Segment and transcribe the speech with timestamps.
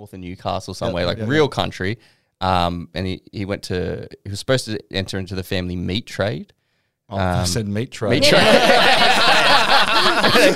[0.00, 1.98] north of Newcastle somewhere, like real country.
[2.40, 6.06] Um, and he, he went to he was supposed to enter into the family meat
[6.06, 6.54] trade.
[7.10, 8.08] Oh, I Um, said meat tray.
[8.16, 8.40] Meat trade.
[8.40, 8.48] they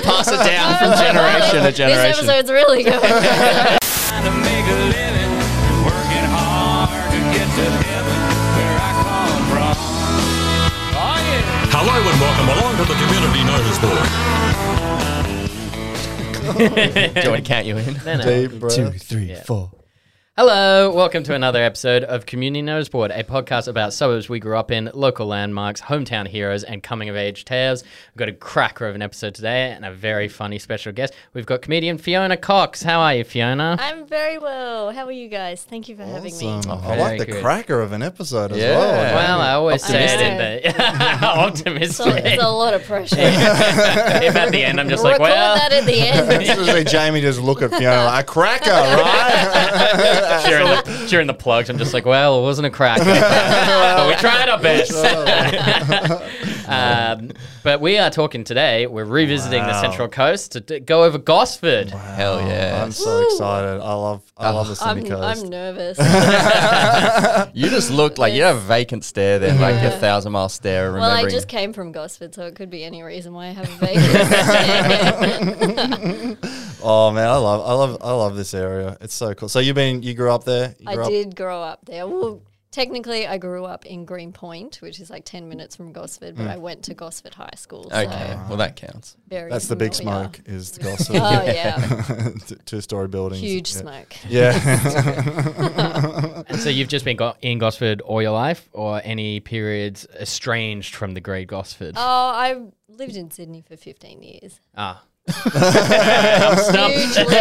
[0.01, 1.71] pass it down from generation to generation.
[1.71, 2.25] This generation.
[2.25, 2.97] episode's really good.
[2.97, 5.31] trying to make a living,
[5.85, 8.19] working hard to get to heaven
[8.57, 9.77] where I come from.
[10.97, 11.69] Yeah.
[11.69, 14.09] Hello and welcome along to the Community Notice Board.
[16.53, 17.93] Do you want to count you in?
[18.05, 18.23] No, no.
[18.47, 18.75] Deep breath.
[18.75, 19.71] Two, three, four.
[20.37, 24.57] Hello, welcome to another episode of Community Notice Board, a podcast about suburbs we grew
[24.57, 27.83] up in, local landmarks, hometown heroes, and coming of age tales.
[28.13, 31.13] We've got a cracker of an episode today and a very funny special guest.
[31.33, 32.83] We've got comedian Fiona Cox.
[32.83, 33.77] How are you, Fiona?
[33.79, 34.91] I'm very well.
[34.91, 35.63] How are you guys?
[35.63, 36.47] Thank you for having me.
[36.47, 36.69] Awesome.
[36.69, 37.41] Oh, I like the good.
[37.41, 38.77] cracker of an episode as Yeah.
[38.77, 39.15] well.
[39.15, 40.75] well, I always say it in Optimistic.
[40.75, 41.25] the So
[42.09, 42.25] optimistic.
[42.25, 43.15] it's a lot of pressure.
[43.19, 46.29] if at the end I'm just like, well, that at the end.
[46.41, 50.23] It's just like Jamie just look at Fiona like, a cracker, right?
[50.47, 54.15] during the, during the plugs, I'm just like, well, it wasn't a cracker, but we
[54.15, 54.93] tried our best.
[56.67, 57.31] um,
[57.63, 58.87] but we are talking today.
[58.87, 61.89] We're revisiting the Central Coast to d- go over Gosford.
[61.89, 62.81] Hell yeah.
[62.83, 63.81] I'm so excited.
[63.81, 65.43] I love I love the I'm, Coast.
[65.43, 65.97] I'm nervous.
[67.53, 70.93] You just look like you have a vacant stare there, like a thousand mile stare.
[70.93, 73.69] well, I just came from Gosford, so it could be any reason why I have
[73.69, 73.77] a
[76.35, 76.54] vacancy.
[76.85, 78.97] Oh man, I love I love I love this area.
[79.01, 79.49] It's so cool.
[79.49, 80.75] So you've been you grew up there?
[80.79, 82.07] You I up- did grow up there.
[82.07, 82.41] Well,
[82.71, 86.57] technically, I grew up in Greenpoint, which is like 10 minutes from Gosford, but I
[86.57, 87.89] went to Gosford High School.
[87.89, 89.15] So okay, well that counts.
[89.27, 91.15] very That's the big smoke is the Gosford.
[91.15, 92.29] Oh, yeah.
[92.65, 93.41] Two story buildings.
[93.41, 93.79] Huge yeah.
[93.79, 94.15] smoke.
[94.27, 96.43] Yeah.
[96.47, 100.95] And so you've just been go- in Gosford all your life, or any periods estranged
[100.95, 101.95] from the great Gosford?
[101.97, 104.59] Oh, I lived in Sydney for 15 years.
[104.75, 105.01] Ah.
[105.45, 106.97] I'm stumped.
[106.97, 107.35] hugely,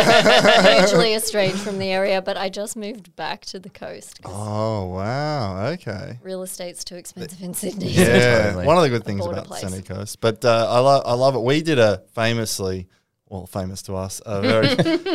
[0.80, 4.86] hugely estranged from the area, but I just moved back to the coast 'cause oh
[4.86, 5.66] wow.
[5.72, 6.18] Okay.
[6.22, 7.88] real estate's too expensive in Sydney.
[7.90, 8.66] Yeah, Totally.
[8.66, 9.62] one of the good things border about place.
[9.62, 10.20] Sunny Coast.
[10.20, 11.42] But uh, I love I love it.
[11.42, 12.88] We did a famously,
[13.28, 14.68] well, famous to us, a very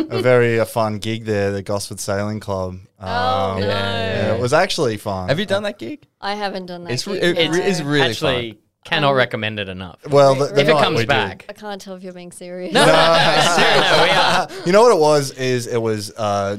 [0.09, 2.77] a very uh, fun gig there, the Gosford Sailing Club.
[2.99, 3.07] Oh,
[3.53, 3.67] Um, no.
[3.67, 5.29] yeah, it was actually fun.
[5.29, 6.05] Have you done that gig?
[6.21, 6.93] I haven't done that.
[6.93, 7.57] It's re- gig, it no.
[7.57, 8.59] re- is really Actually, fun.
[8.89, 9.99] Cannot recommend it enough.
[10.07, 11.45] Well, the, the if it night comes we did- back.
[11.49, 12.73] I can't tell if you're being serious.
[12.73, 14.47] No, we are.
[14.65, 15.31] you know what it was?
[15.31, 16.57] Is it was uh,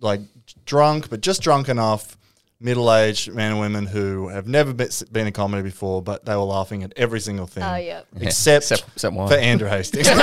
[0.00, 0.20] like
[0.64, 2.16] drunk, but just drunk enough.
[2.60, 6.42] Middle-aged men and women who have never been, been in comedy before, but they were
[6.42, 7.62] laughing at every single thing.
[7.62, 8.00] Oh, yeah.
[8.20, 9.28] Except, Except- except one.
[9.28, 10.08] for Andrew Hastings.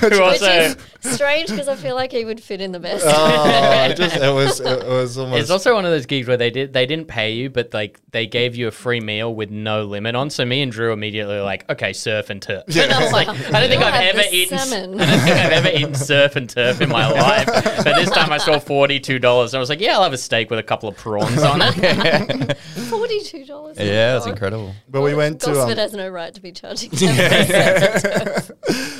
[0.00, 3.04] Who Which also, is strange because I feel like he would fit in the best.
[3.06, 6.50] oh, just, it was it was almost it's also one of those gigs where they
[6.50, 9.84] did they didn't pay you, but like they gave you a free meal with no
[9.84, 10.30] limit on.
[10.30, 12.64] So me and Drew immediately were like, okay, surf and turf.
[12.68, 14.58] And I was like, I don't think I've ever eaten.
[14.58, 15.00] salmon.
[15.00, 17.46] I don't think I've ever eaten surf and turf in my life.
[17.46, 19.54] But this time I saw forty two dollars.
[19.54, 22.56] I was like, yeah, I'll have a steak with a couple of prawns on it.
[22.58, 23.78] Forty-two dollars.
[23.78, 24.74] Yeah, that's incredible.
[24.88, 26.90] But we went to Gosford um, has no right to be charging.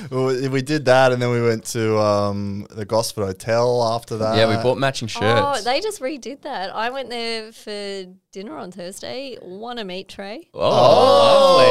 [0.10, 4.37] we we did that, and then we went to um, the Gosford Hotel after that.
[4.37, 5.25] Yeah, we bought matching shirts.
[5.25, 6.75] oh, they just redid that.
[6.75, 9.37] I went there for dinner on Thursday.
[9.43, 10.49] Won a meat tray.
[10.55, 11.66] oh, lovely.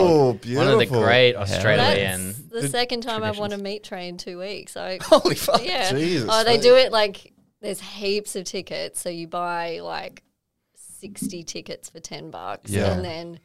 [0.00, 0.64] Oh, One beautiful!
[0.64, 2.34] One of the great That's Australian.
[2.50, 4.76] the second time I've won a meat tray in two weeks.
[4.76, 5.64] I Holy fuck.
[5.64, 5.90] yeah.
[5.90, 7.32] Jesus, oh, they do it like
[7.64, 10.22] there's heaps of tickets, so you buy like
[10.76, 12.92] sixty tickets for ten bucks, Yeah.
[12.92, 13.40] and then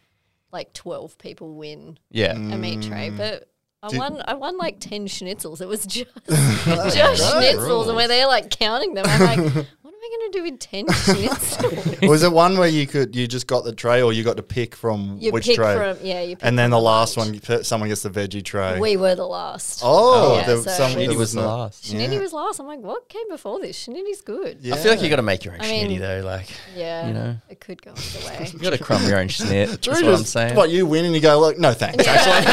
[0.51, 2.33] like twelve people win Yeah.
[2.33, 3.09] a meat tray.
[3.09, 3.49] But
[3.81, 3.89] I Mm.
[3.91, 4.21] Did- won.
[4.27, 5.61] I won like ten schnitzels.
[5.61, 7.55] It was just just great.
[7.55, 9.65] schnitzels, and when they're like counting them, I'm like, what am
[10.11, 12.07] I going to do with ten schnitzels?
[12.09, 14.43] Was it one where you could you just got the tray, or you got to
[14.43, 15.75] pick from You which pick tray?
[15.75, 17.47] from yeah, you pick and then the last bunch.
[17.47, 18.79] one, someone gets the veggie tray.
[18.79, 19.81] We were the last.
[19.83, 21.83] oh, Yeah, there, so- some, Schnitty there It was the last.
[21.85, 22.19] Schnitty yeah.
[22.19, 22.59] was last.
[22.59, 23.85] I'm like, what came before this?
[23.87, 24.57] Schnitty's good.
[24.61, 24.75] Yeah.
[24.75, 26.21] I feel like you got to make your own I mean- schnitty though.
[26.25, 27.35] Like Yeah, You know.
[27.49, 28.47] it could go either way.
[28.53, 29.67] you got to crumb your own schnit.
[29.67, 30.55] That's Drew what I'm saying.
[30.55, 32.05] What you win and you go, look, no thanks.
[32.07, 32.45] Actually,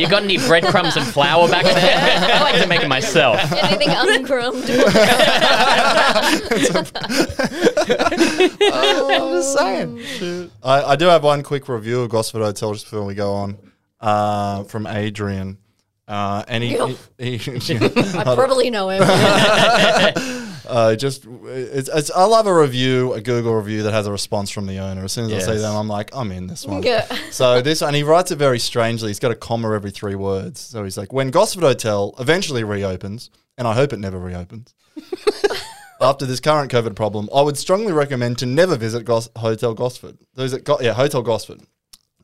[0.00, 2.34] You got any breadcrumbs and flour back there?
[2.34, 3.40] I like to make it myself.
[3.52, 4.64] Anything uncrumbed?
[8.72, 10.50] I'm just saying.
[10.62, 13.58] I, I do have one quick review of Gosford Hotel just before we go on
[14.00, 15.58] uh, from Adrian.
[16.06, 16.76] Uh, and he,
[17.18, 19.00] he, he- I probably know him.
[20.68, 24.50] uh, just it's, it's I love a review, a Google review that has a response
[24.50, 25.04] from the owner.
[25.04, 25.62] As soon as I see Yes.
[25.62, 26.82] them, I'm like, I'm in this one.
[26.82, 27.06] Yeah.
[27.30, 29.08] So this and he writes it very strangely.
[29.08, 30.60] He's got a comma every three words.
[30.60, 34.74] So he's like, when Gosford Hotel eventually reopens, and I hope it never reopens.
[36.00, 40.18] After this current COVID problem, I would strongly recommend to never visit Gos- Hotel Gosford.
[40.34, 41.62] Those at Go- yeah, Hotel Gosford.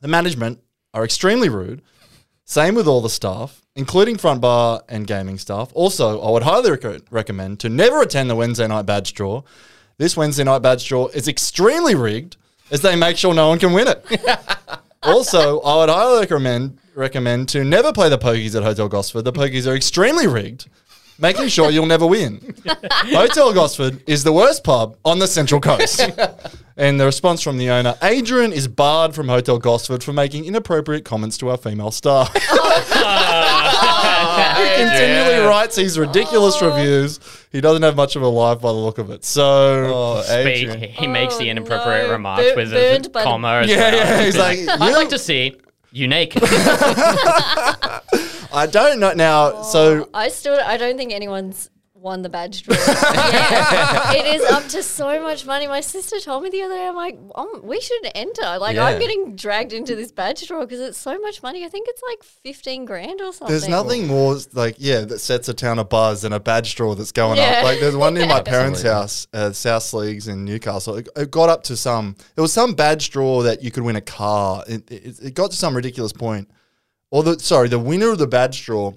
[0.01, 0.59] The management
[0.93, 1.81] are extremely rude,
[2.43, 5.71] Same with all the staff, including front bar and gaming staff.
[5.73, 9.43] Also, I would highly rec- recommend to never attend the Wednesday night badge draw.
[9.97, 12.35] This Wednesday night badge draw is extremely rigged
[12.71, 14.05] as they make sure no one can win it.
[15.03, 19.23] also, I would highly recommend recommend to never play the pokies at Hotel Gosford.
[19.23, 20.67] The pokies are extremely rigged,
[21.21, 22.55] making sure you'll never win.
[22.65, 26.01] Hotel Gosford is the worst pub on the Central Coast.
[26.77, 31.05] and the response from the owner, Adrian is barred from Hotel Gosford for making inappropriate
[31.05, 32.35] comments to our female staff.
[34.23, 36.69] Oh, he continually writes these ridiculous oh.
[36.69, 37.19] reviews.
[37.51, 39.25] He doesn't have much of a life by the look of it.
[39.25, 39.43] So
[39.93, 40.69] Oh, Speak.
[40.79, 42.11] He makes the Oh, inappropriate no.
[42.13, 43.61] remarks Bur- with a burned the- comma.
[43.63, 43.93] as yeah, well.
[43.95, 45.57] yeah, he's like, I'd like to see
[45.91, 46.43] you naked.
[48.53, 49.61] I don't know now.
[49.63, 52.75] So I still I don't think anyone's won the badge draw.
[52.87, 54.13] yeah.
[54.13, 55.67] It is up to so much money.
[55.67, 58.57] My sister told me the other day, I'm like, oh, we should enter.
[58.57, 58.85] Like, Yeah.
[58.85, 61.63] I'm getting dragged into this badge draw because it's so much money.
[61.63, 63.49] I think it's like 15 grand or something.
[63.49, 67.11] There's nothing more like yeah that sets a town abuzz than a badge draw that's
[67.11, 67.57] going Yeah.
[67.59, 67.65] up.
[67.65, 70.95] Like there's one in my parents' house, uh, South Leagues in Newcastle.
[70.95, 72.15] It, it got up to some.
[72.35, 74.63] It was some badge draw that you could win a car.
[74.67, 76.49] It, it, it got to some ridiculous point.
[77.11, 78.93] Or the sorry, the winner of the badge draw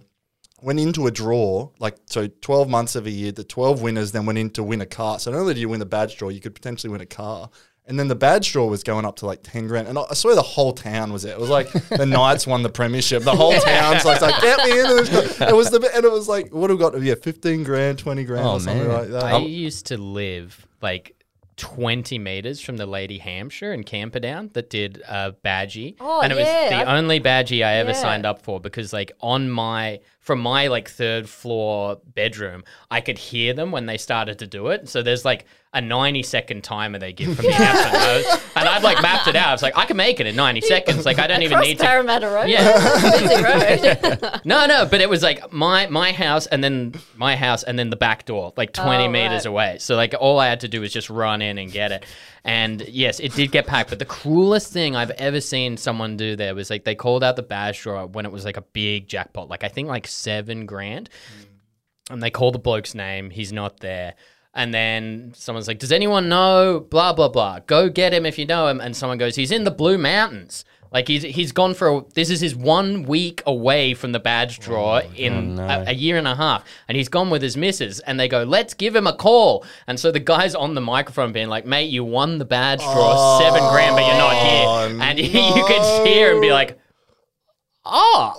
[0.62, 1.69] went into a draw.
[1.78, 3.32] Like so, 12 months of a year.
[3.32, 5.19] The 12 winners then went in to win a car.
[5.19, 7.50] So not only did you win the badge draw, you could potentially win a car.
[7.87, 9.88] And then the badge draw was going up to like 10 grand.
[9.88, 11.34] And I I swear the whole town was there.
[11.34, 13.25] It was like the Knights won the premiership.
[13.25, 14.87] The whole town's like, like get me in.
[14.96, 15.40] this.
[15.43, 16.99] It was the, and it was like, what have we got?
[17.02, 18.96] Yeah, 15 grand, 20 grand Oh, or something man.
[18.96, 19.25] like that.
[19.25, 21.14] I used to live like
[21.56, 25.96] 20 meters from the Lady Hampshire in Camperdown that did a Badgie.
[26.00, 27.96] Oh, and it was the only Badgie I ever Yeah.
[27.96, 33.18] signed up for because, like, on my, from my like third floor bedroom, I could
[33.18, 34.88] hear them when they started to do it.
[34.88, 35.44] So there's like
[35.74, 38.40] a 90 second timer they give from the episode.
[38.56, 39.48] And I'd like mapped it out.
[39.48, 41.04] I was like, I can make it in 90 seconds.
[41.04, 41.84] Like, I don't even need to.
[41.84, 42.48] Parramatta Road.
[42.48, 43.18] Yeah.
[43.20, 44.40] Busy road.
[44.44, 47.90] No, no, but it was like my my house and then my house and then
[47.90, 49.46] the back door, like 20 Oh, meters right.
[49.46, 49.76] away.
[49.80, 52.04] So like all I had to do was just run in and get it.
[52.44, 56.36] And yes, it did get packed, but the cruelest thing I've ever seen someone do
[56.36, 59.08] there was like they called out the badge drawer when it was like a big
[59.08, 61.11] jackpot, like I think like 7 grand.
[62.11, 64.14] And they call the bloke's name, he's not there.
[64.55, 67.58] And then someone's like, "Does anyone know blah blah blah?
[67.66, 70.64] Go get him if you know him." And someone goes, "He's in the Blue Mountains."
[70.93, 74.61] Like he's he's gone for a, this is his one week away from the badge
[74.61, 77.56] draw oh, in oh, a, a year and a half, and he's gone with his
[77.56, 77.99] missus.
[77.99, 81.32] And they go, "Let's give him a call." And so the guy's on the microphone
[81.32, 84.99] being like, "Mate, you won the badge draw, seven grand, but you're not here." Oh,
[85.02, 85.19] and
[85.58, 86.78] you could hear him be like,
[87.86, 88.34] "Oh,"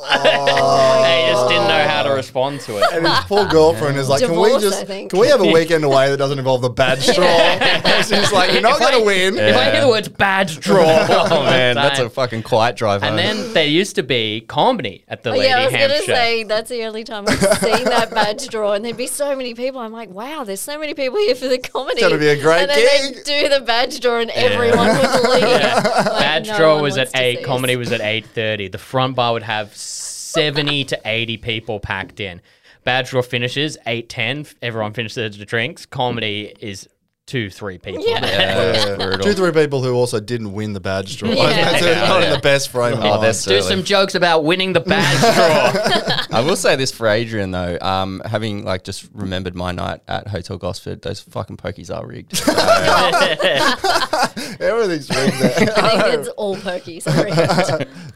[1.04, 2.84] they just didn't know how to respond to it.
[2.94, 5.12] and his poor girlfriend is like, "Can we just think.
[5.12, 7.26] can we have a weekend away that doesn't involve the badge draw?"
[7.86, 10.60] And she's like, "You're not If going to win." If I hear the words badge
[10.60, 15.04] draw, Oh man, that's a fucking quiet drive And then there used to be comedy
[15.08, 15.88] at the Oh, Lady yeah, I was Hampshire.
[16.08, 19.36] gonna say that's the only time I've seen that badge draw, and there'd be so
[19.36, 19.80] many people.
[19.82, 22.02] I'm like, wow, there's so many people here for the comedy.
[22.02, 23.26] It's gonna be a great and then gig.
[23.26, 24.98] they do the badge draw, and everyone would
[25.30, 25.44] leave.
[25.44, 25.84] Like,
[26.26, 27.38] Badge no draw one was wants at to eight.
[27.40, 28.68] see Comedy was at eight thirty.
[28.68, 32.42] The front bar would have seventy to eighty people packed in.
[32.86, 34.46] Badge draw finishes eight ten.
[34.62, 35.86] Everyone finishes their drinks.
[35.86, 36.88] Comedy is
[37.26, 38.04] two three people.
[38.08, 38.24] Yeah.
[38.24, 38.96] yeah, that's Yeah.
[38.98, 39.26] brutal.
[39.26, 41.30] Two, three people who also didn't win the badge draw.
[41.32, 41.78] Yeah.
[41.80, 43.44] so it's not in the best frame of Oh, mind.
[43.48, 45.20] Do some jokes about winning the badge
[46.30, 46.38] draw.
[46.38, 50.28] I will say this for Adrian though, um, having like just remembered my night at
[50.28, 52.38] Hotel Gosford, those fucking pokies are rigged.
[52.38, 52.46] So,
[54.60, 55.74] Everything's rigged there.
[55.78, 57.00] I think it's all perky.
[57.00, 57.32] Sorry.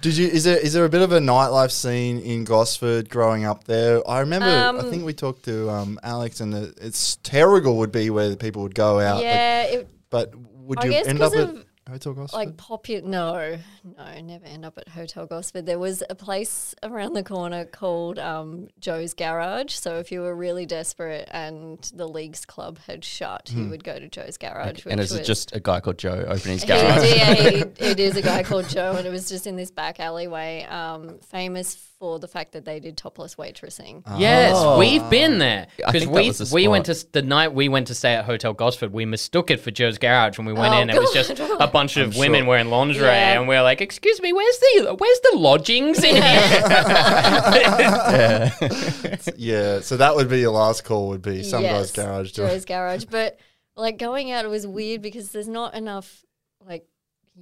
[0.01, 0.27] Did you?
[0.27, 4.07] Is there is there a bit of a nightlife scene in Gosford growing up there?
[4.09, 4.47] I remember.
[4.47, 8.29] I Um, think we talked to um, Alex, and the, it's Terrigal would be where
[8.29, 9.15] the people would go out.
[9.15, 12.37] like- yeah, it, but would I you end up at of, Hotel Gosford?
[12.37, 13.07] like popular.
[13.07, 13.57] No,
[13.97, 15.65] no, never end up at Hotel Gosford.
[15.65, 19.73] There was a place around the corner called um, Joe's Garage.
[19.73, 23.99] So if you were really desperate and the league's club had shut, you would go
[23.99, 24.85] to Joe's Garage.
[24.85, 27.15] and is it just a guy called Joe opening his garage.
[27.15, 29.99] yeah, he- it is a guy called Joe, and it was just in this back
[29.99, 30.63] alleyway.
[30.69, 34.03] Um, famous for the fact that they did topless waitressing.
[34.17, 34.79] Yes, oh.
[34.79, 37.07] we've been there I because think that we was the we went to spot.
[37.07, 38.93] s- the night we went to stay at Hotel Gosford.
[38.93, 40.89] We mistook it for Joe's Garage when we went Oh, in.
[40.89, 41.35] It was God.
[41.35, 43.37] just a bunch of women wearing lingerie, Yeah.
[43.39, 46.23] and we are like, "Excuse me, where's the where's the lodgings in here?"
[49.37, 51.09] yeah, so that would be your last call.
[51.09, 52.31] Would be some guy's Yes, garage.
[52.31, 53.05] doing- Joe's Garage.
[53.05, 53.37] But
[53.75, 56.28] like going out, it was weird because there's not enough like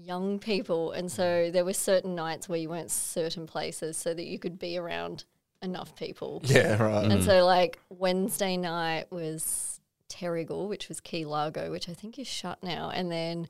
[0.04, 4.26] young people, and so there were certain nights where you went certain places so that
[4.26, 5.26] you could be around
[5.62, 6.42] enough people.
[6.46, 7.12] Yeah, right.
[7.12, 7.46] And so mm.
[7.46, 12.90] like Wednesday night was Terrigal, which was Key Largo, which I think is shut now,
[12.90, 13.48] and then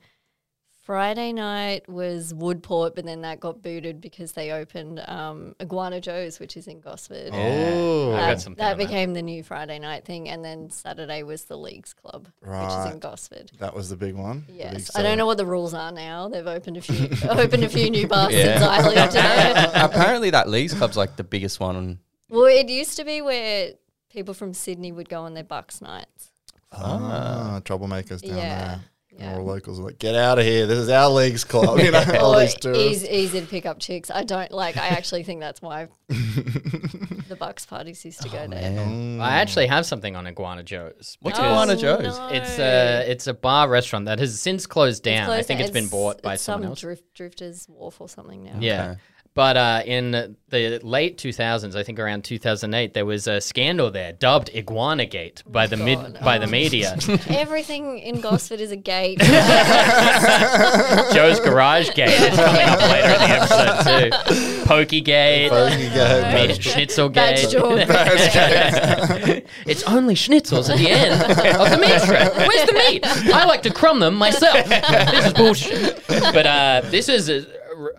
[0.88, 6.40] Friday night was Woodport, but then that got booted because they opened um, Iguana Joe's,
[6.40, 7.32] which is in Gosford.
[7.34, 11.24] Oh, I got That, something that became the new Friday night thing, and then Saturday
[11.24, 13.52] was the Leagues Club, which is in Gosford.
[13.60, 14.46] that was the big one.
[14.48, 16.30] the big Yes, I don't know what the rules are now.
[16.30, 18.58] They've opened a few, opened a few new bars Yeah.
[18.58, 19.72] since I lived there.
[19.76, 21.76] Apparently, that Leagues Club's like the biggest one.
[21.76, 23.72] On, Well, it used to be where
[24.10, 26.32] people from Sydney would go on their Bucks nights.
[26.72, 28.80] Ah, troublemakers down Yeah, there.
[29.18, 29.32] Yeah.
[29.32, 30.68] And all locals are like, get out of here.
[30.68, 31.80] This is our league's club.
[31.80, 33.04] You know, all these tourists.
[33.04, 34.10] easy, easy to pick up chicks.
[34.12, 34.78] I don't like.
[34.78, 38.72] I actually think that's why the Bucks parties used to go Oh, there.
[38.72, 39.18] man.
[39.20, 39.22] Mm.
[39.22, 41.18] I actually have something on Iguana Joe's.
[41.22, 42.18] What's because Iguana Joe's?
[42.18, 42.36] Oh, no.
[42.36, 45.30] It's a it's a bar restaurant that has since closed It's down.
[45.30, 45.66] I think down.
[45.68, 46.80] it's been bought by it's someone some else.
[46.82, 48.58] Drift, Drifters Wharf or something now.
[48.60, 48.92] Yeah.
[48.92, 49.00] Okay.
[49.38, 54.12] But uh, in the late 2000s, I think around 2008, there was a scandal there
[54.14, 56.20] dubbed Iguana Gate by the mid God.
[56.24, 56.98] by the media.
[57.30, 59.20] Everything in Gosford is a gate.
[61.14, 64.12] Joe's Garage Gate is coming up later in the episode
[64.62, 64.66] too.
[64.66, 69.46] Pokey Gate, Bogey go, Meat- bad- Schnitzel Badge Gate.
[69.68, 72.36] it's only schnitzels at the end of the meat strip.
[72.36, 73.06] Where's the meat?
[73.34, 74.66] I like to crumb them myself.
[74.68, 76.04] This is bullshit.
[76.08, 77.44] But uh, this is uh,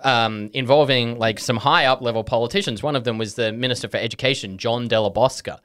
[0.02, 2.82] um, involving like some high up level politicians.
[2.82, 5.60] One of them was the Minister for Education, John Della Bosca.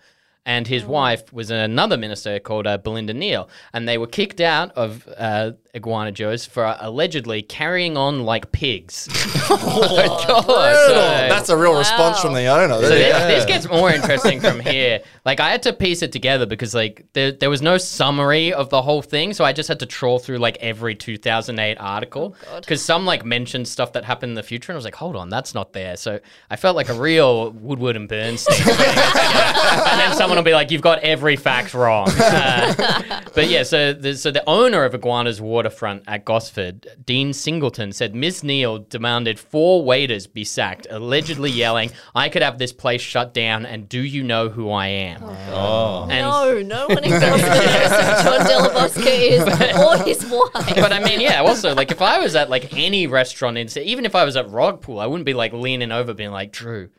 [0.45, 4.73] And his wife was another minister called uh, Belinda Neal, and they were kicked out
[4.73, 9.07] of uh, Iguana Joe's for allegedly carrying on like pigs.
[9.47, 10.43] Brutal.
[10.43, 12.75] That's a real response from the owner.
[12.75, 13.27] So thi- Yeah.
[13.27, 15.01] this gets more interesting from here.
[15.25, 18.69] Like I had to piece it together because like there, there was no summary of
[18.69, 22.61] the whole thing, so I just had to trawl through like every 2008 article God.
[22.61, 25.15] because some like mentioned stuff that happened in the future, and I was like, hold
[25.15, 25.97] on, that's not there.
[25.97, 26.19] So
[26.51, 28.55] I felt like a real Woodward and Bernstein.
[28.57, 29.89] putting it together.
[29.89, 32.07] and then someone will be like, you've got every fact wrong.
[32.09, 37.93] Uh, but yeah, so the, so the owner of Iguana's waterfront at Gosford, Dean Singleton,
[37.93, 42.99] said Miss Neal demanded four waiters be sacked, allegedly yelling, "I could have this place
[43.01, 45.37] shut down, and do you know who I am?" Oh.
[45.53, 46.07] oh.
[46.09, 49.41] And- no, no one in Gosford knows who John Della Bosca is
[49.79, 50.75] or his wife.
[50.75, 51.41] But I mean, yeah.
[51.41, 54.47] Also, like, if I was at like any restaurant in, even if I was at
[54.47, 56.89] Rockpool, I wouldn't be like leaning over, being like, "Drew."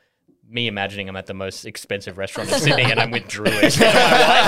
[0.49, 3.47] Me imagining I'm at the most expensive restaurant in Sydney, and I'm with Drew.
[3.47, 4.45] instead of my wife.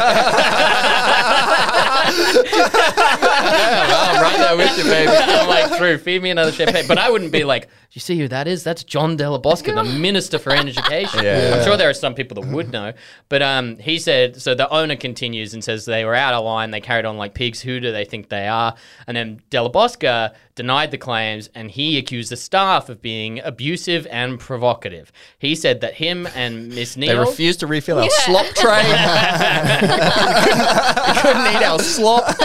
[4.08, 5.12] I'm right there with you, baby.
[5.12, 6.86] I'm like, Drew, feed me another champagne.
[6.86, 8.62] But I wouldn't be like, you see who that is?
[8.62, 11.24] That's John Della Bosca, the Minister for Education.
[11.24, 11.54] Yeah.
[11.56, 12.92] I'm sure there are some people that would know.
[13.30, 16.72] But um, he said, so the owner continues and says they were out of line.
[16.72, 17.62] They carried on like pigs.
[17.62, 18.74] Who do they think they are?
[19.06, 24.06] And then Della Bosca denied the claims and he accused the staff of being abusive
[24.10, 25.10] and provocative.
[25.38, 27.14] He said that him and Miss Neal.
[27.14, 28.82] They refused to refill our slop tray.
[28.82, 28.92] we
[31.22, 32.36] couldn't eat our slop.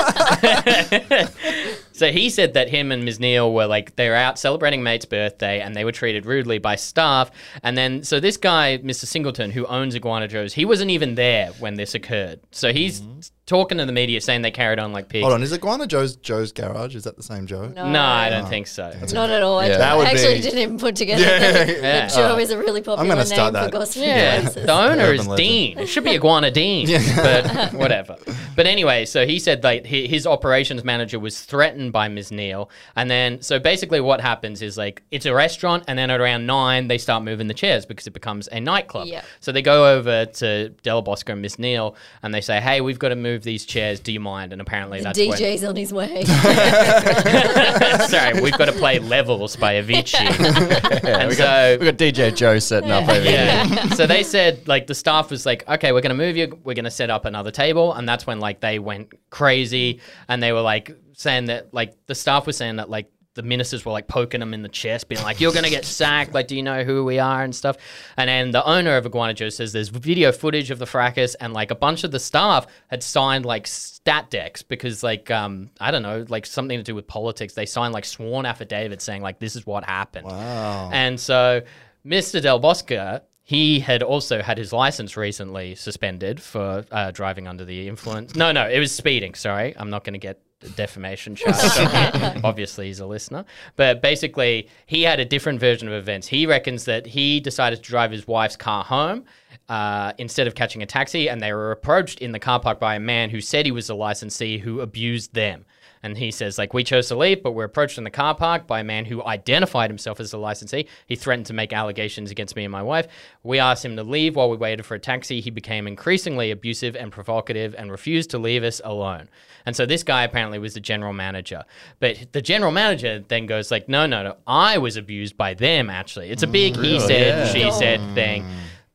[1.94, 3.20] So he said that him and Ms.
[3.20, 6.76] Neal were like they were out celebrating mate's birthday and they were treated rudely by
[6.76, 7.32] staff.
[7.64, 9.06] And then so this guy, Mr.
[9.06, 12.40] Singleton, who owns Iguana Joe's, he wasn't even there when this occurred.
[12.52, 13.20] So he's mm-hmm.
[13.48, 15.24] Talking to the media saying they carried on like pigs.
[15.24, 16.96] Hold on, is Iguana Joe's Joe's garage?
[16.96, 17.68] Is that the same Joe?
[17.68, 18.94] No, No, I don't think so.
[19.12, 19.60] Not at all.
[19.60, 19.72] I, Yeah.
[19.74, 21.82] d- That would I actually be- didn't even put together Yeah, that, yeah, yeah.
[21.82, 22.44] that Joe Alright.
[22.44, 23.72] is a really popular gonna name start for that.
[23.72, 24.66] Gosford Yeah, places.
[24.66, 25.38] the owner is legend.
[25.38, 25.80] Dean.
[25.80, 28.16] It should be Iguana Dean, but whatever.
[28.56, 32.32] But anyway, so he said like hi- his operations manager was threatened by Ms.
[32.32, 36.20] Neal, and then so basically what happens is like it's a restaurant, and then at
[36.22, 39.08] around nine they start moving the chairs because it becomes a nightclub.
[39.08, 39.26] Yep.
[39.40, 43.00] So they go over to Della Bosco and Miss Neal, and they say, "Hey, we've
[43.00, 44.00] got to move these chairs.
[44.00, 46.24] Do you mind?" And apparently The that's when- DJ's on his way.
[48.08, 50.16] Sorry, we've got to play Levels by Avicii.
[51.04, 53.32] and we, so got, we got DJ Joe setting up over here.
[53.32, 53.90] yeah.
[53.96, 56.60] so they said like the staff was like, okay, we're gonna move you.
[56.64, 60.52] We're gonna set up another table, and that's when like they went crazy, and they
[60.52, 63.10] were like saying that like the staff was saying that like.
[63.36, 66.34] The ministers were like poking them in the chest, being like, "You're gonna get sacked.
[66.34, 67.78] Like, do you know who we are and stuff?"
[68.18, 71.54] And then the owner of Iguana Joe says there's video footage of the fracas, and
[71.54, 75.92] like a bunch of the staff had signed like stat decs because like um I
[75.92, 77.54] don't know like something to do with politics.
[77.54, 80.28] They signed like sworn affidavits saying like this is what happened.
[80.28, 80.90] Wow.
[80.92, 81.62] And so
[82.06, 82.42] Mr.
[82.42, 87.88] Del Bosca, he had also had his license recently suspended for uh, driving under the
[87.88, 88.36] influence.
[88.36, 89.36] No, no, it was speeding.
[89.36, 91.56] Sorry, I'm not going to get defamation charge.
[92.44, 93.46] Obviously, he's a listener.
[93.76, 96.28] But basically, he had a different version of events.
[96.28, 99.26] He reckons that he decided to drive his wife's car home.
[99.70, 102.96] Uh, instead of catching a taxi, and they were approached in the car park by
[102.96, 105.64] a man who said he was a licensee who abused them.
[106.04, 108.66] And he says, like, we chose to leave, but we're approached in the car park
[108.66, 110.88] by a man who identified himself as the licensee.
[111.06, 113.08] He threatened to make allegations against me and my wife.
[113.44, 115.42] We asked him to leave while we waited for a taxi.
[115.42, 119.30] He became increasingly abusive and provocative and refused to leave us alone.
[119.66, 121.64] And so this guy apparently was the general manager.
[122.00, 125.90] But the general manager then goes like, no, no, no, I was abused by them,
[125.90, 126.32] actually.
[126.32, 128.46] It's a big he said, she said thing.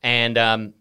[0.03, 0.75] And um,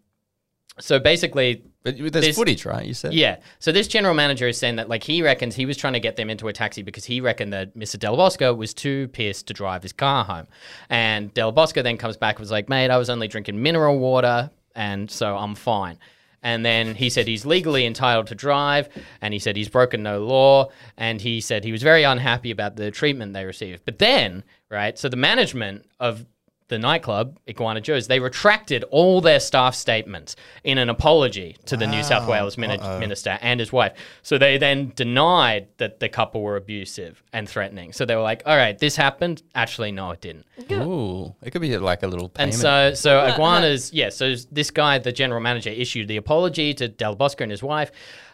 [0.79, 2.85] so basically, But there's This- footage, right?
[2.85, 3.13] You said.
[3.13, 3.37] yeah.
[3.59, 6.15] So this general manager is saying that like he reckons he was trying to get
[6.17, 7.97] them into a taxi because he reckoned that Mr.
[7.99, 10.47] Del Bosco was too pissed to drive his car home.
[10.89, 13.99] And Del Bosco then comes back and was like, mate, I was only drinking mineral
[13.99, 15.97] water and so I'm fine.
[16.41, 18.87] And then he said he's legally entitled to drive,
[19.19, 22.75] and he said he's broken no law, and he said he was very unhappy about
[22.75, 23.81] the treatment they received.
[23.83, 26.23] But then, right, so the management of
[26.67, 31.85] the nightclub, Iguana Joe's, they retracted all their staff statements in an apology to the
[31.85, 33.93] New South Wales mini- minister and his wife.
[34.23, 37.93] So they then denied that the couple were abusive and threatening.
[37.93, 39.43] So they were like, all right, this happened.
[39.53, 40.45] Actually, no, it didn't.
[40.71, 42.55] Ooh, it could be like a little And payment.
[42.55, 47.15] so, so Iguana's, yeah, so this guy, the general manager, issued the apology to Del
[47.15, 47.91] Bosco and his wife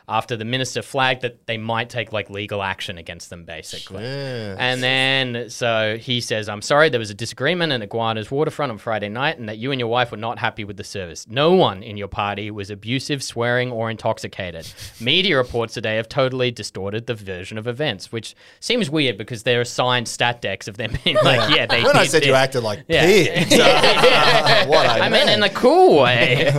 [0.07, 4.03] after the minister flagged that they might take like legal action against them, basically.
[4.05, 8.77] And then, so he says, I'm sorry, there was a disagreement in Iguana's waterfront on
[8.77, 11.27] Friday night and that you and your wife were not happy with the service.
[11.29, 14.71] No one in your party was abusive, swearing, or intoxicated.
[14.99, 19.61] Media reports today have totally distorted the version of events, which seems weird because they're
[19.61, 22.83] assigned stat decs of them being like, yeah, they When I said you acted like
[22.87, 23.05] Yeah.
[23.05, 23.51] pigs,
[24.67, 26.51] what I, I meant in a cool way.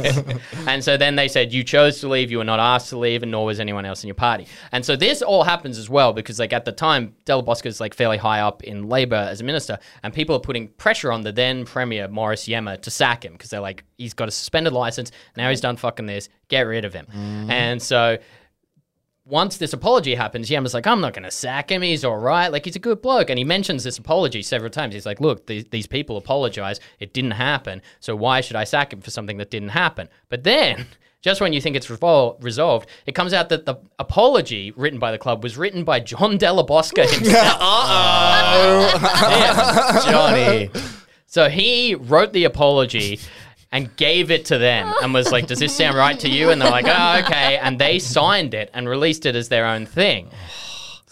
[0.67, 3.23] and so then they said you chose to leave, you were not asked to leave,
[3.23, 4.47] and nor was anyone else in your party.
[4.71, 7.95] And so this all happens as well because like at the time, Del is like
[7.95, 11.33] fairly high up in Labor as a minister, and people are putting pressure on the
[11.33, 15.11] then Premier Morris Iemma to sack him because they're like, he's got a suspended license,
[15.37, 17.07] now he's done fucking this, get rid of him.
[17.07, 17.51] Mm-hmm.
[17.51, 18.19] And so
[19.25, 21.83] once this apology happens, Iemma's like, I'm not going to sack him.
[21.83, 22.51] He's all right.
[22.51, 23.31] Like, he's a good bloke.
[23.31, 24.95] And he mentions this apology several times.
[24.95, 26.81] He's like, look, these, these people apologize.
[26.99, 27.83] It didn't happen.
[28.01, 30.09] So why should I sack him for something that didn't happen?
[30.29, 30.87] But then,
[31.23, 35.11] just when you think it's revol- resolved, it comes out that the apology written by
[35.13, 37.57] the club was written by John Della Bosca himself.
[37.61, 40.71] Uh oh Johnny.
[41.27, 43.19] So he wrote the apology
[43.71, 46.51] and gave it to them and was like, Does this sound right to you?
[46.51, 47.57] And they're like, Oh, okay.
[47.57, 50.29] And they signed it and released it as their own thing.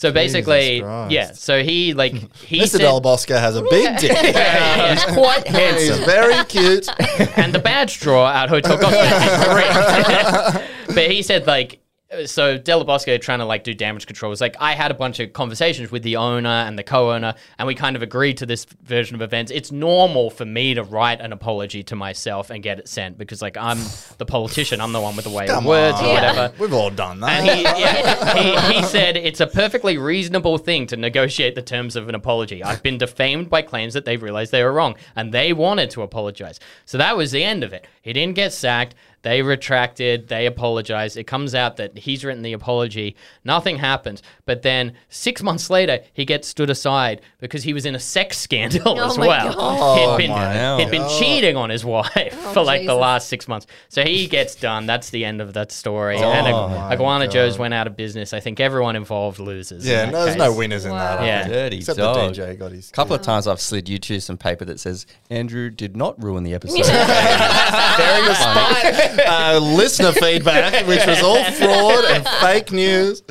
[0.01, 1.33] So basically, yeah.
[1.33, 2.69] So he like he Mr.
[2.69, 4.17] said, Del Bosco has a big dick.
[4.17, 6.89] He's quite He's handsome, very cute.
[7.37, 10.55] and the badge drawer at Hotel Gospel is
[10.87, 10.95] great.
[10.95, 11.80] but he said like.
[12.27, 15.21] So Della Bosco trying to like do damage control was like I had a bunch
[15.21, 18.65] of conversations with the owner and the co-owner and we kind of agreed to this
[18.83, 19.53] version of events.
[19.53, 23.41] It's normal for me to write an apology to myself and get it sent because
[23.41, 23.79] like I'm
[24.19, 26.05] the politician, I'm the one with the way of words on.
[26.05, 26.53] or whatever.
[26.59, 27.31] We've all done that.
[27.31, 28.35] And he, yeah,
[28.73, 32.65] he, he said it's a perfectly reasonable thing to negotiate the terms of an apology.
[32.65, 36.03] I've been defamed by claims that they've realized they were wrong, and they wanted to
[36.03, 36.59] apologize.
[36.87, 37.87] So that was the end of it.
[38.03, 38.97] He didn't get sacked.
[39.23, 40.29] They retracted.
[40.29, 41.17] They apologized.
[41.17, 43.17] It comes out that he's written the apology.
[43.45, 44.23] Nothing happens.
[44.47, 48.39] But then six months later, he gets stood aside because he was in a sex
[48.39, 49.55] scandal Oh as my well.
[49.55, 49.99] God.
[49.99, 53.01] he'd oh been, my he'd been cheating on his wife oh, for like the Jesus.
[53.01, 53.67] last six months.
[53.89, 54.87] So he gets done.
[54.87, 56.17] That's the end of that story.
[56.17, 57.33] Oh and Oh Ig- my Iguana God.
[57.33, 58.33] Joe's went out of business.
[58.33, 59.85] I think everyone involved loses.
[59.85, 60.59] in yeah, that no, there's no case.
[60.59, 61.19] winners in that.
[61.19, 61.23] Wow.
[61.23, 61.43] I Yeah.
[61.43, 61.53] think.
[61.55, 62.35] Dirty Except dog.
[62.35, 62.89] the DJ got his.
[62.89, 66.23] A couple of times I've slid you to some paper that says Andrew did not
[66.23, 66.87] ruin the episode.
[66.87, 69.10] Very funny.
[69.27, 73.23] Uh, listener feedback, which was all fraud and fake news.